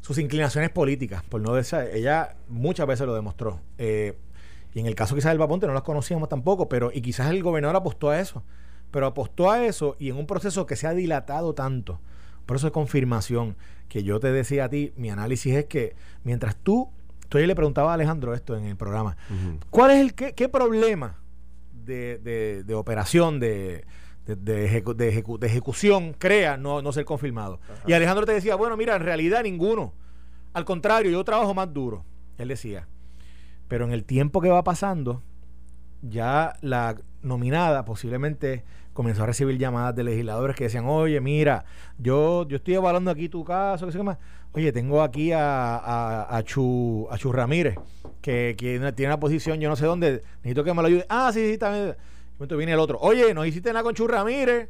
[0.02, 3.60] sus inclinaciones políticas, por no decir, ella muchas veces lo demostró.
[3.78, 4.18] Eh,
[4.74, 7.42] y en el caso quizás del Vaponte no las conocíamos tampoco, pero y quizás el
[7.42, 8.42] gobernador apostó a eso.
[8.90, 12.00] Pero apostó a eso y en un proceso que se ha dilatado tanto,
[12.44, 13.56] por eso es confirmación,
[13.88, 15.94] que yo te decía a ti, mi análisis es que
[16.24, 16.90] mientras tú,
[17.28, 19.16] tú le preguntaba a Alejandro esto en el programa,
[19.70, 21.18] ¿cuál es el qué, problema
[21.72, 23.84] de, operación, de,
[24.26, 24.66] de,
[25.42, 27.60] ejecución crea no, no ser confirmado?
[27.86, 29.94] Y Alejandro te decía, bueno, mira, en realidad ninguno.
[30.52, 32.04] Al contrario, yo trabajo más duro.
[32.38, 32.88] Él decía.
[33.68, 35.22] Pero en el tiempo que va pasando,
[36.02, 41.64] ya la nominada posiblemente comenzó a recibir llamadas de legisladores que decían, oye, mira,
[41.98, 44.18] yo, yo estoy evaluando aquí tu caso, que se llama.
[44.52, 47.76] Oye, tengo aquí a, a, a, Chu, a Chu Ramírez,
[48.20, 48.54] que,
[48.94, 51.06] tiene una posición, yo no sé dónde, necesito que me lo ayude.
[51.08, 51.96] Ah, sí, sí, también.
[52.42, 54.68] Y momento viene el otro, oye, no hiciste nada con Chu Ramírez.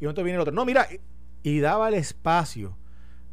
[0.00, 0.54] Y momento viene el otro.
[0.54, 0.88] No, mira,
[1.42, 2.78] y daba el espacio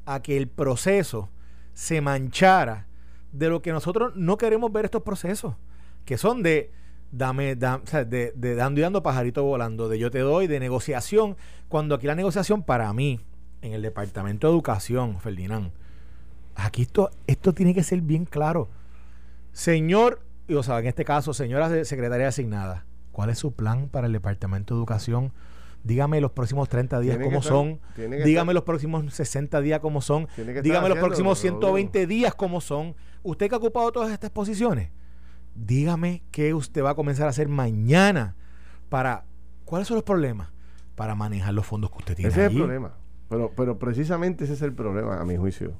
[0.05, 1.29] a que el proceso
[1.73, 2.87] se manchara
[3.31, 5.55] de lo que nosotros no queremos ver estos procesos,
[6.03, 6.71] que son de
[7.13, 11.37] dame, de, dando y dando pajarito volando, de yo te doy, de negociación,
[11.69, 13.21] cuando aquí la negociación para mí,
[13.61, 15.71] en el Departamento de Educación, Ferdinand,
[16.55, 18.67] aquí esto, esto tiene que ser bien claro.
[19.53, 20.21] Señor,
[20.53, 22.85] o sea, en este caso, señora secretaria asignada,
[23.17, 25.33] ¿cuál es su plan para el Departamento de Educación?
[25.83, 27.79] Dígame los próximos 30 días cómo son.
[27.97, 30.27] Dígame los próximos 60 días cómo son.
[30.61, 32.93] Dígame los próximos 120 días cómo son.
[33.23, 34.91] Usted que ha ocupado todas estas posiciones,
[35.55, 38.35] dígame qué usted va a comenzar a hacer mañana
[38.87, 39.25] para,
[39.65, 40.49] ¿cuáles son los problemas?
[40.93, 42.29] Para manejar los fondos que usted tiene.
[42.29, 42.97] Ese es el problema.
[43.29, 45.73] Pero, pero precisamente ese es el problema, a mi juicio.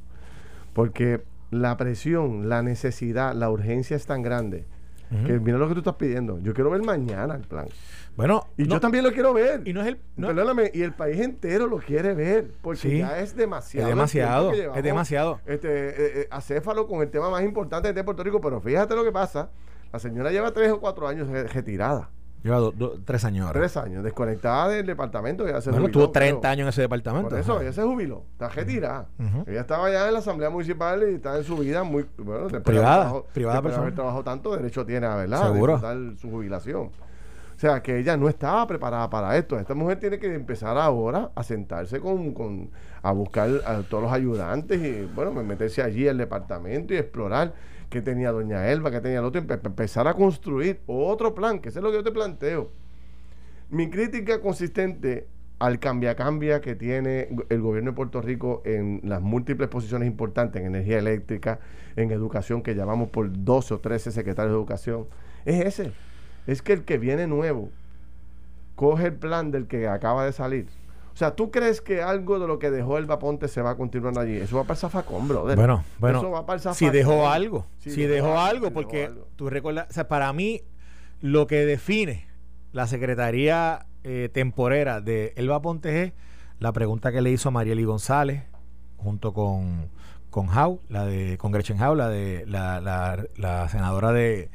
[0.74, 4.66] Porque la presión, la necesidad, la urgencia es tan grande
[5.10, 6.40] que mira lo que tú estás pidiendo.
[6.40, 7.68] Yo quiero ver mañana el plan.
[8.16, 9.62] Bueno, y yo también lo quiero ver.
[9.66, 9.98] Y no es el.
[9.98, 12.52] Perdóname, y el país entero lo quiere ver.
[12.62, 13.88] Porque ya es demasiado.
[13.88, 14.54] Es demasiado.
[14.54, 15.40] es demasiado.
[15.46, 18.42] Este, eh, eh, acéfalo con el tema más importante de Puerto Rico.
[18.42, 19.52] Pero fíjate lo que pasa.
[19.94, 22.10] La señora lleva tres o cuatro años retirada.
[22.44, 22.72] Lleva
[23.04, 23.52] tres años.
[23.52, 25.48] Tres años, desconectada del departamento.
[25.48, 27.30] Ya se bueno, tuvo 30 años en ese departamento.
[27.30, 29.08] Por eso, ella se jubiló, está retirada.
[29.46, 32.06] Ella estaba ya en la Asamblea Municipal y está en su vida muy.
[32.18, 33.22] Bueno, privada.
[33.34, 33.84] privada persona.
[33.84, 35.52] haber trabajado tanto, derecho tiene, ¿verdad?
[35.52, 35.80] Seguro.
[35.80, 36.92] De su jubilación.
[37.58, 39.58] O sea, que ella no estaba preparada para esto.
[39.58, 42.70] Esta mujer tiene que empezar ahora a sentarse con, con
[43.02, 47.54] a buscar a todos los ayudantes y, bueno, meterse allí al departamento y explorar
[47.90, 51.76] que tenía doña Elba, que tenía el otro, empezar a construir otro plan, que es
[51.76, 52.70] lo que yo te planteo.
[53.70, 55.28] Mi crítica consistente
[55.60, 60.68] al cambia-cambia que tiene el gobierno de Puerto Rico en las múltiples posiciones importantes en
[60.68, 61.60] energía eléctrica,
[61.96, 65.08] en educación, que llamamos por 12 o 13 secretarios de educación,
[65.46, 65.92] es ese.
[66.46, 67.70] Es que el que viene nuevo
[68.76, 70.68] coge el plan del que acaba de salir
[71.18, 73.76] o sea, ¿tú crees que algo de lo que dejó el Vaponte se va a
[73.76, 74.36] continuar allí?
[74.38, 75.56] Eso va para el zafacón, brother.
[75.56, 76.20] Bueno, bueno.
[76.20, 77.66] Eso va para el Si dejó algo.
[77.80, 80.62] Si, dejó, algo, porque tú recuerdas, o sea, para mí,
[81.20, 82.28] lo que define
[82.72, 86.14] la secretaría eh, temporera de Elba Ponte es
[86.60, 88.44] la pregunta que le hizo a Marieli González
[88.98, 89.90] junto con,
[90.30, 94.52] con Howe, la de, con Gretchen Howe, la de la, la, senadora de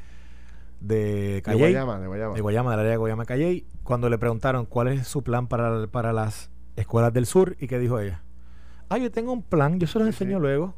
[0.79, 2.35] de Calley, de Guayama, de Guayama.
[2.35, 5.87] De Guayama, del área de Guayama Calley, cuando le preguntaron cuál es su plan para,
[5.87, 7.55] para las Escuelas del Sur.
[7.59, 8.23] ¿Y qué dijo ella?
[8.89, 10.75] Ah, yo tengo un plan, yo se los enseño luego.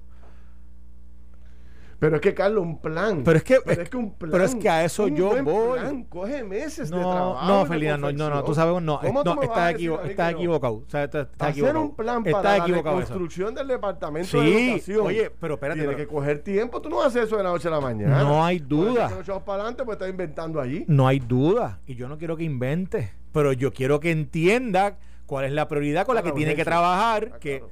[1.99, 3.23] Pero es que, Carlos, un plan.
[3.23, 4.31] Pero es que, pero es que un plan.
[4.31, 5.79] Pero es que a eso yo voy.
[5.79, 7.47] Plan, coge meses no, de trabajo.
[7.47, 10.75] No, Felina, no, no, no, tú sabes, no, no estás, equivo estás equivocado.
[10.75, 11.81] O sea, estás Hacer equivocado.
[11.81, 15.07] un plan para la construcción del departamento de educación.
[15.07, 15.79] Oye, pero espérate.
[15.79, 16.81] Tiene que coger tiempo.
[16.81, 18.23] Tú no hacer eso de la noche a la mañana.
[18.23, 19.09] No hay duda.
[19.45, 20.85] para adelante, pues estás inventando allí.
[20.87, 21.79] No hay duda.
[21.87, 23.13] Y yo no quiero que invente.
[23.31, 27.31] Pero yo quiero que entienda cuál es la prioridad con la que tiene que trabajar.
[27.33, 27.63] Ah, que,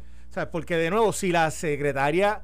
[0.52, 2.42] Porque de nuevo, si la secretaria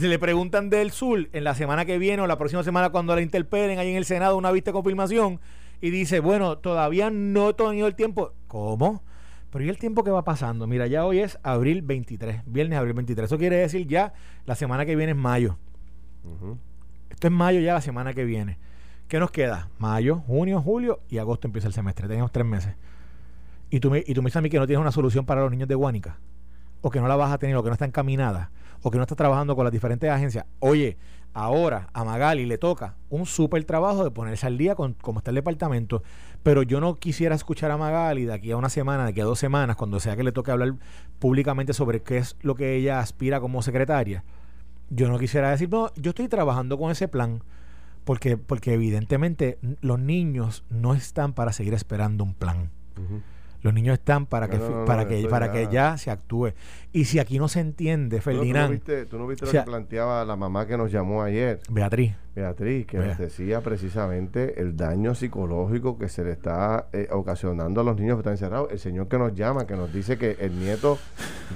[0.00, 3.20] le preguntan del sur en la semana que viene o la próxima semana cuando la
[3.20, 5.40] interpelen ahí en el Senado una vista de confirmación
[5.80, 8.32] y dice, bueno, todavía no he tenido el tiempo.
[8.46, 9.02] ¿Cómo?
[9.50, 10.66] Pero ¿y el tiempo que va pasando?
[10.66, 13.26] Mira, ya hoy es abril 23, viernes abril 23.
[13.26, 14.12] Eso quiere decir ya
[14.44, 15.58] la semana que viene es mayo.
[17.10, 18.58] Esto es mayo ya la semana que viene.
[19.08, 19.70] ¿Qué nos queda?
[19.78, 22.08] Mayo, junio, julio y agosto empieza el semestre.
[22.08, 22.74] Tenemos tres meses.
[23.70, 25.42] Y tú, me, y tú me dices a mí que no tienes una solución para
[25.42, 26.18] los niños de Guánica.
[26.80, 28.50] o que no la vas a tener o que no está encaminada
[28.82, 30.96] o que no está trabajando con las diferentes agencias, oye,
[31.34, 35.32] ahora a Magali le toca un súper trabajo de ponerse al día con cómo está
[35.32, 36.04] el departamento,
[36.44, 39.24] pero yo no quisiera escuchar a Magali de aquí a una semana, de aquí a
[39.24, 40.74] dos semanas, cuando sea que le toque hablar
[41.18, 44.22] públicamente sobre qué es lo que ella aspira como secretaria.
[44.90, 47.42] Yo no quisiera decir, no, yo estoy trabajando con ese plan,
[48.04, 52.70] porque, porque evidentemente los niños no están para seguir esperando un plan.
[53.62, 55.52] Los niños están para que para que para ya.
[55.52, 56.52] que ya se actúe.
[56.92, 58.80] Y si aquí no se entiende, Ferdinand.
[59.08, 61.60] ¿Tú no viste, lo que planteaba la mamá que nos llamó ayer?
[61.68, 62.14] Beatriz.
[62.38, 67.84] Beatriz, que nos decía precisamente el daño psicológico que se le está eh, ocasionando a
[67.84, 68.68] los niños que están encerrados.
[68.70, 70.98] El señor que nos llama, que nos dice que el nieto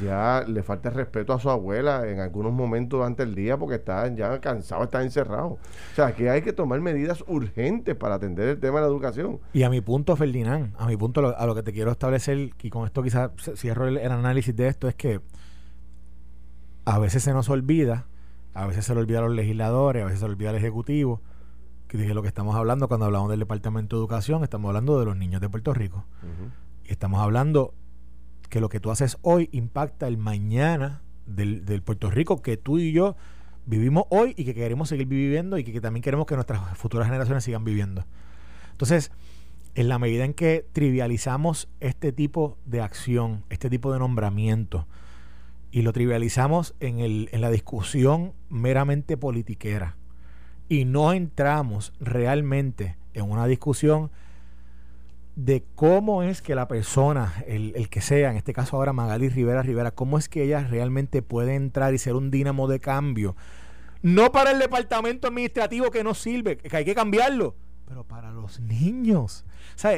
[0.03, 4.13] ya le falta respeto a su abuela en algunos momentos durante el día porque está
[4.15, 5.49] ya cansado, está encerrado.
[5.49, 9.41] O sea, que hay que tomar medidas urgentes para atender el tema de la educación.
[9.53, 12.71] Y a mi punto, Ferdinand, a mi punto, a lo que te quiero establecer, y
[12.71, 15.21] con esto quizás cierro el análisis de esto, es que
[16.85, 18.07] a veces se nos olvida
[18.55, 21.21] a veces se le olvida a los legisladores, a veces se le olvida al Ejecutivo,
[21.89, 25.07] que dije lo que estamos hablando cuando hablamos del Departamento de Educación, estamos hablando de
[25.07, 26.05] los niños de Puerto Rico.
[26.85, 27.75] Y estamos hablando
[28.49, 32.93] que lo que tú haces hoy impacta el mañana del, Puerto Rico que tú y
[32.93, 33.17] yo
[33.67, 37.07] vivimos hoy y que queremos seguir viviendo y que, que también queremos que nuestras futuras
[37.07, 38.05] generaciones sigan viviendo.
[38.73, 39.13] Entonces,
[39.75, 44.87] en la medida en que trivializamos este tipo de acción, este tipo de nombramiento,
[45.73, 49.97] y lo trivializamos en, el, en la discusión meramente politiquera
[50.69, 54.11] y no entramos realmente en una discusión
[55.35, 59.31] de cómo es que la persona, el, el, que sea, en este caso ahora Magali
[59.31, 63.35] Rivera Rivera, cómo es que ella realmente puede entrar y ser un dínamo de cambio.
[64.03, 67.55] No para el departamento administrativo que no sirve, que hay que cambiarlo,
[67.87, 69.47] pero para los niños.
[69.83, 69.89] O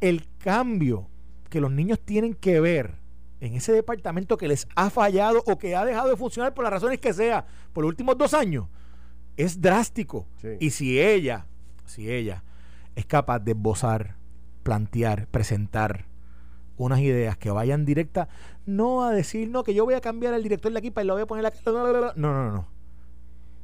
[0.00, 1.08] el cambio
[1.50, 2.99] que los niños tienen que ver
[3.40, 6.72] en ese departamento que les ha fallado o que ha dejado de funcionar por las
[6.72, 8.66] razones que sea por los últimos dos años
[9.36, 10.26] es drástico.
[10.58, 11.46] Y si ella,
[11.86, 12.44] si ella
[12.94, 14.16] es capaz de esbozar,
[14.62, 16.06] plantear, presentar
[16.76, 18.28] unas ideas que vayan directas,
[18.66, 21.06] no a decir, no, que yo voy a cambiar el director de aquí para y
[21.08, 21.52] lo voy a poner.
[21.66, 22.68] No, no, no, no.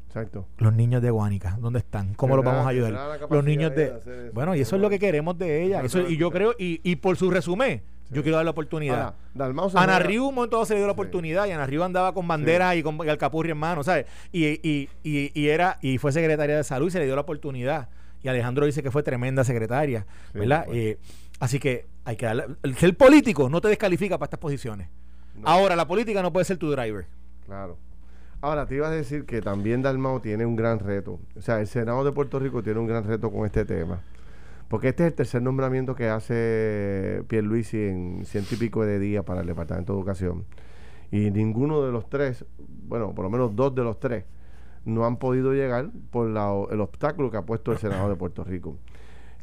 [0.06, 0.46] Exacto.
[0.58, 2.14] Los niños de Guánica, ¿dónde están?
[2.14, 3.20] ¿Cómo los vamos a ayudar?
[3.28, 4.30] Los niños de...
[4.32, 5.82] bueno, y eso es lo que queremos de ella.
[5.82, 9.14] Eso, y yo creo, y, y por su resumen, yo quiero dar la oportunidad.
[9.74, 12.74] Ana Riu un momento se le dio la oportunidad y Ana Riu andaba con bandera
[12.76, 14.06] y con alcapurri en mano, ¿sabes?
[14.32, 17.88] Y, y, y, era, y fue secretaria de salud y se le dio la oportunidad.
[18.22, 20.66] Y Alejandro dice que fue tremenda secretaria, ¿verdad?
[20.72, 20.98] Eh,
[21.40, 22.46] así que hay que darle.
[22.76, 24.88] Ser político no te descalifica para estas posiciones.
[25.44, 27.06] Ahora, la política no puede ser tu driver.
[27.44, 27.76] Claro.
[28.40, 31.20] Ahora, te iba a decir que también Dalmao tiene un gran reto.
[31.36, 34.00] O sea, el Senado de Puerto Rico tiene un gran reto con este tema.
[34.68, 39.24] Porque este es el tercer nombramiento que hace Pierluisi en ciento y pico de días
[39.24, 40.44] para el Departamento de Educación.
[41.12, 44.24] Y ninguno de los tres, bueno, por lo menos dos de los tres,
[44.84, 48.76] no han podido llegar por el obstáculo que ha puesto el Senado de Puerto Rico.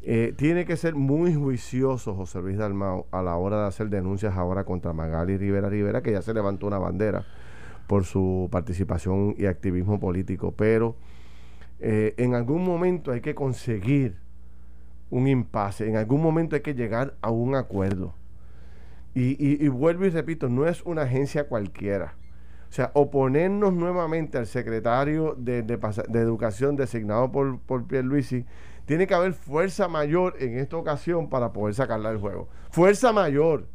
[0.02, 4.36] Eh, tiene que ser muy juicioso José Luis Dalmao a la hora de hacer denuncias
[4.36, 7.24] ahora contra Magali Rivera Rivera, que ya se levantó una bandera
[7.86, 10.52] por su participación y activismo político.
[10.52, 10.96] Pero
[11.80, 14.23] eh, en algún momento hay que conseguir
[15.10, 15.88] un impasse.
[15.88, 18.14] En algún momento hay que llegar a un acuerdo.
[19.14, 22.16] Y, vuelvo y repito, no es una agencia cualquiera.
[22.68, 25.78] O sea, oponernos nuevamente al secretario de, de,
[26.20, 28.44] Educación designado por, por Pierluisi,
[28.86, 32.48] tiene que haber fuerza mayor en esta ocasión para poder sacarla del juego.
[32.70, 33.68] Fuerza mayor.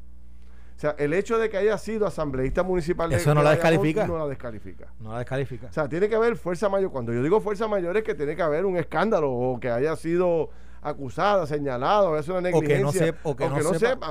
[0.75, 4.07] O sea, el hecho de que haya sido asambleísta municipal Eso no la descalifica.
[4.07, 4.93] No la descalifica.
[4.99, 5.67] No la descalifica.
[5.67, 6.91] O sea, tiene que haber fuerza mayor.
[6.91, 9.95] Cuando yo digo fuerza mayor es que tiene que haber un escándalo o que haya
[9.97, 10.51] sido
[10.81, 13.15] acusada, señalada, es una negligencia.
[13.23, 14.07] O que no, o que no, sepa.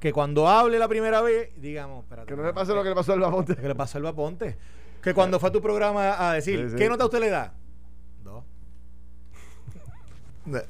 [0.00, 3.12] que cuando hable la primera vez, digamos, que no le pase lo que le pasó
[3.12, 3.56] al Baponte.
[3.56, 4.56] Que le pasó al Baponte.
[5.02, 7.54] Que cuando fue a tu programa a decir, ¿qué nota usted le da?
[8.22, 8.44] Dos.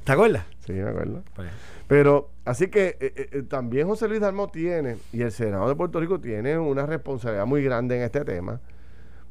[0.03, 0.45] ¿Te acuerdas?
[0.65, 1.23] Sí, me acuerdo.
[1.35, 1.49] Pues.
[1.87, 5.75] Pero, así que eh, eh, eh, también José Luis Dalmau tiene, y el Senado de
[5.75, 8.61] Puerto Rico tiene una responsabilidad muy grande en este tema,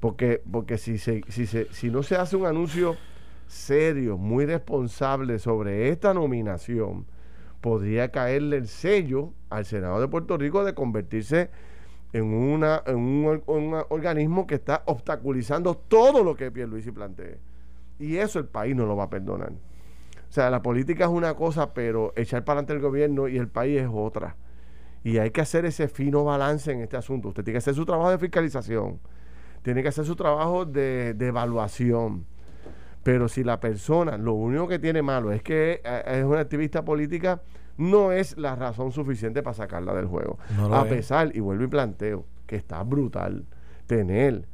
[0.00, 2.96] porque, porque si, se, si, se, si no se hace un anuncio
[3.52, 7.06] serio, muy responsable sobre esta nominación,
[7.60, 11.50] podría caerle el sello al Senado de Puerto Rico de convertirse
[12.14, 17.38] en, una, en un, organismo que está obstaculizando todo lo que Pierluisi plantee.
[17.98, 19.52] Y eso el país no lo va a perdonar.
[19.52, 23.48] O sea, la política es una cosa, pero echar para adelante el gobierno y el
[23.48, 24.36] país es otra.
[25.04, 27.28] Y hay que hacer ese fino balance en este asunto.
[27.28, 28.98] Usted tiene que hacer su trabajo de fiscalización,
[29.62, 32.31] tiene que hacer su trabajo de, de evaluación
[33.02, 36.84] pero si la persona lo único que tiene malo es que eh, es una activista
[36.84, 37.42] política,
[37.76, 40.38] no es la razón suficiente para sacarla del juego.
[40.70, 43.44] a pesar, y vuelvo y planteo, que está brutal
[43.86, 44.46] tener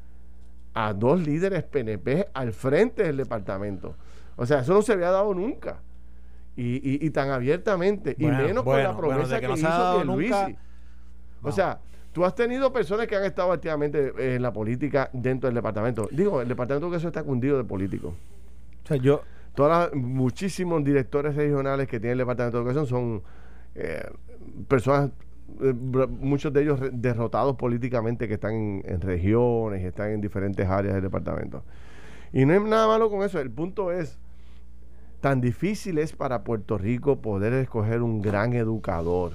[0.75, 3.97] a dos líderes PNP al frente del departamento.
[4.37, 5.81] O sea, eso no se había dado nunca.
[6.61, 8.17] Y, tan abiertamente.
[8.19, 10.57] y menos con la promesa que, que hizo Luisi.
[11.43, 11.81] O sea,
[12.13, 16.09] tú has tenido personas que han estado activamente en la política dentro del departamento.
[16.11, 18.15] Digo, el departamento que eso está cundido de políticos.
[18.89, 19.23] O sea, yo.
[19.55, 23.23] Todas muchísimos directores regionales que tiene el departamento de educación son
[23.75, 24.09] eh,
[24.69, 25.11] personas
[25.61, 30.95] eh, muchos de ellos derrotados políticamente que están en, en, regiones, están en diferentes áreas
[30.95, 31.65] del departamento.
[32.33, 33.41] Y no hay nada malo con eso.
[33.41, 34.19] El punto es,
[35.21, 39.35] tan difícil es para Puerto Rico poder escoger un gran educador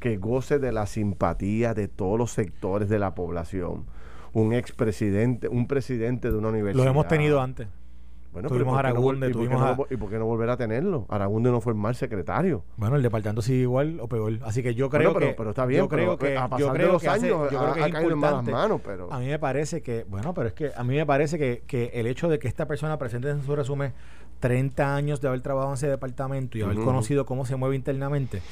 [0.00, 3.84] que goce de la simpatía de todos los sectores de la población.
[4.32, 6.84] Un expresidente, un presidente de una universidad.
[6.84, 7.68] Lo hemos tenido antes.
[8.32, 11.04] Bueno, tuvimos Aragunde, ¿y, tuvimos ¿y por qué no volver a tenerlo?
[11.08, 12.64] Aragunde no fue el mal secretario.
[12.76, 14.38] Bueno, el departamento sigue igual o peor.
[14.44, 15.34] Así que yo creo pero, que.
[15.34, 18.44] Pero está bien, yo creo que, a pasar de los años ha, caído en malas
[18.44, 18.80] manos.
[18.84, 19.12] Pero...
[19.12, 20.04] A mí me parece que.
[20.08, 22.66] Bueno, pero es que a mí me parece que, que el hecho de que esta
[22.66, 23.92] persona presente en su resumen
[24.38, 28.42] 30 años de haber trabajado en ese departamento y haber conocido cómo se mueve internamente.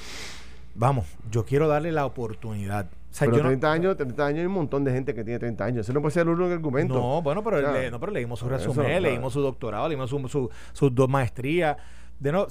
[0.74, 2.88] Vamos, yo quiero darle la oportunidad
[3.18, 5.86] pero 30 años, 30 años hay un montón de gente que tiene 30 años.
[5.86, 6.94] Ese no puede ser el único argumento.
[6.94, 11.08] No, bueno, pero, no, pero leímos su resumen, leímos su doctorado, leímos su, sus dos
[11.08, 11.76] maestrías.
[12.18, 12.46] De no,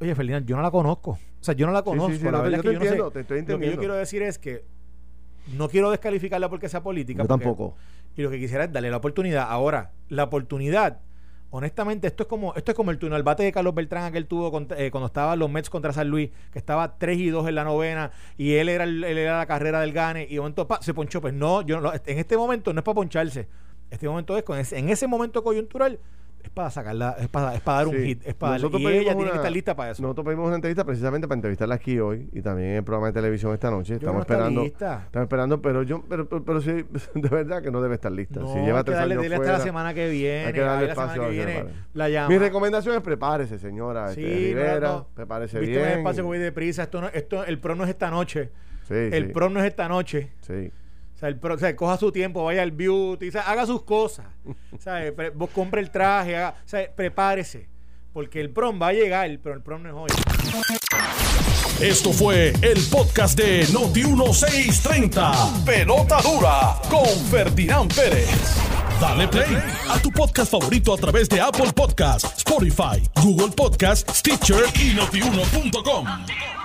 [0.00, 1.12] oye, Ferdinand, yo no la conozco.
[1.12, 2.30] O sea, yo no la conozco.
[2.30, 3.52] la verdad yo que yo te estoy entendiendo.
[3.52, 4.64] Lo que yo quiero decir es que
[5.56, 7.22] no quiero descalificarla porque sea política.
[7.22, 7.76] Yo tampoco.
[8.16, 9.46] Y lo que quisiera es darle la oportunidad.
[9.48, 11.00] Ahora, la oportunidad
[11.50, 14.18] honestamente, esto es como esto es como el turno al bate de Carlos Beltrán que
[14.18, 17.48] él tuvo eh, cuando estaban los Mets contra San Luis, que estaba 3 y 2
[17.48, 20.66] en la novena y él era, él era la carrera del Gane y de momento
[20.80, 21.20] se ponchó.
[21.20, 23.48] Pues no, yo en este momento no es para poncharse.
[23.90, 25.98] Este momento es en ese momento coyuntural
[26.42, 29.30] es para sacarla, es para, es para dar un hit, es para y ella tiene
[29.30, 30.02] que estar lista para eso.
[30.02, 33.12] Nosotros pedimos una entrevista precisamente para entrevistarla aquí hoy y también en el programa de
[33.12, 33.94] televisión esta noche.
[33.94, 34.64] estamos esperando.
[34.64, 36.70] Estamos esperando, pero yo, pero, pero, sí,
[37.14, 38.40] de verdad que no debe estar lista.
[38.40, 40.46] si lleva tres años fuera, hasta la semana que viene.
[40.46, 41.64] Hay que darle espacio que viene,
[41.94, 42.28] la llama.
[42.28, 44.08] Mi recomendación es prepárese, señora.
[44.12, 45.72] Sí, este, Rivera, prepárese bien.
[45.72, 46.82] Viste espacio que voy deprisa.
[46.84, 48.50] Esto no, esto, el pro no es esta noche.
[48.88, 49.32] Sí, el sí.
[49.32, 50.32] pro no es esta noche.
[50.40, 50.72] Sí
[51.20, 54.26] sea, el, o sea, coja su tiempo, vaya al beauty, o sea, haga sus cosas.
[54.44, 54.78] o
[55.34, 57.68] vos compre el traje, haga, o sea, prepárese.
[58.12, 60.10] Porque el prom va a llegar, pero el prom no es hoy.
[61.80, 65.64] Esto fue el podcast de Noti1630.
[65.64, 68.56] Pelota dura con Ferdinand Pérez.
[69.00, 69.56] Dale play
[69.88, 76.59] a tu podcast favorito a través de Apple Podcasts, Spotify, Google Podcasts, Stitcher y notiuno.com.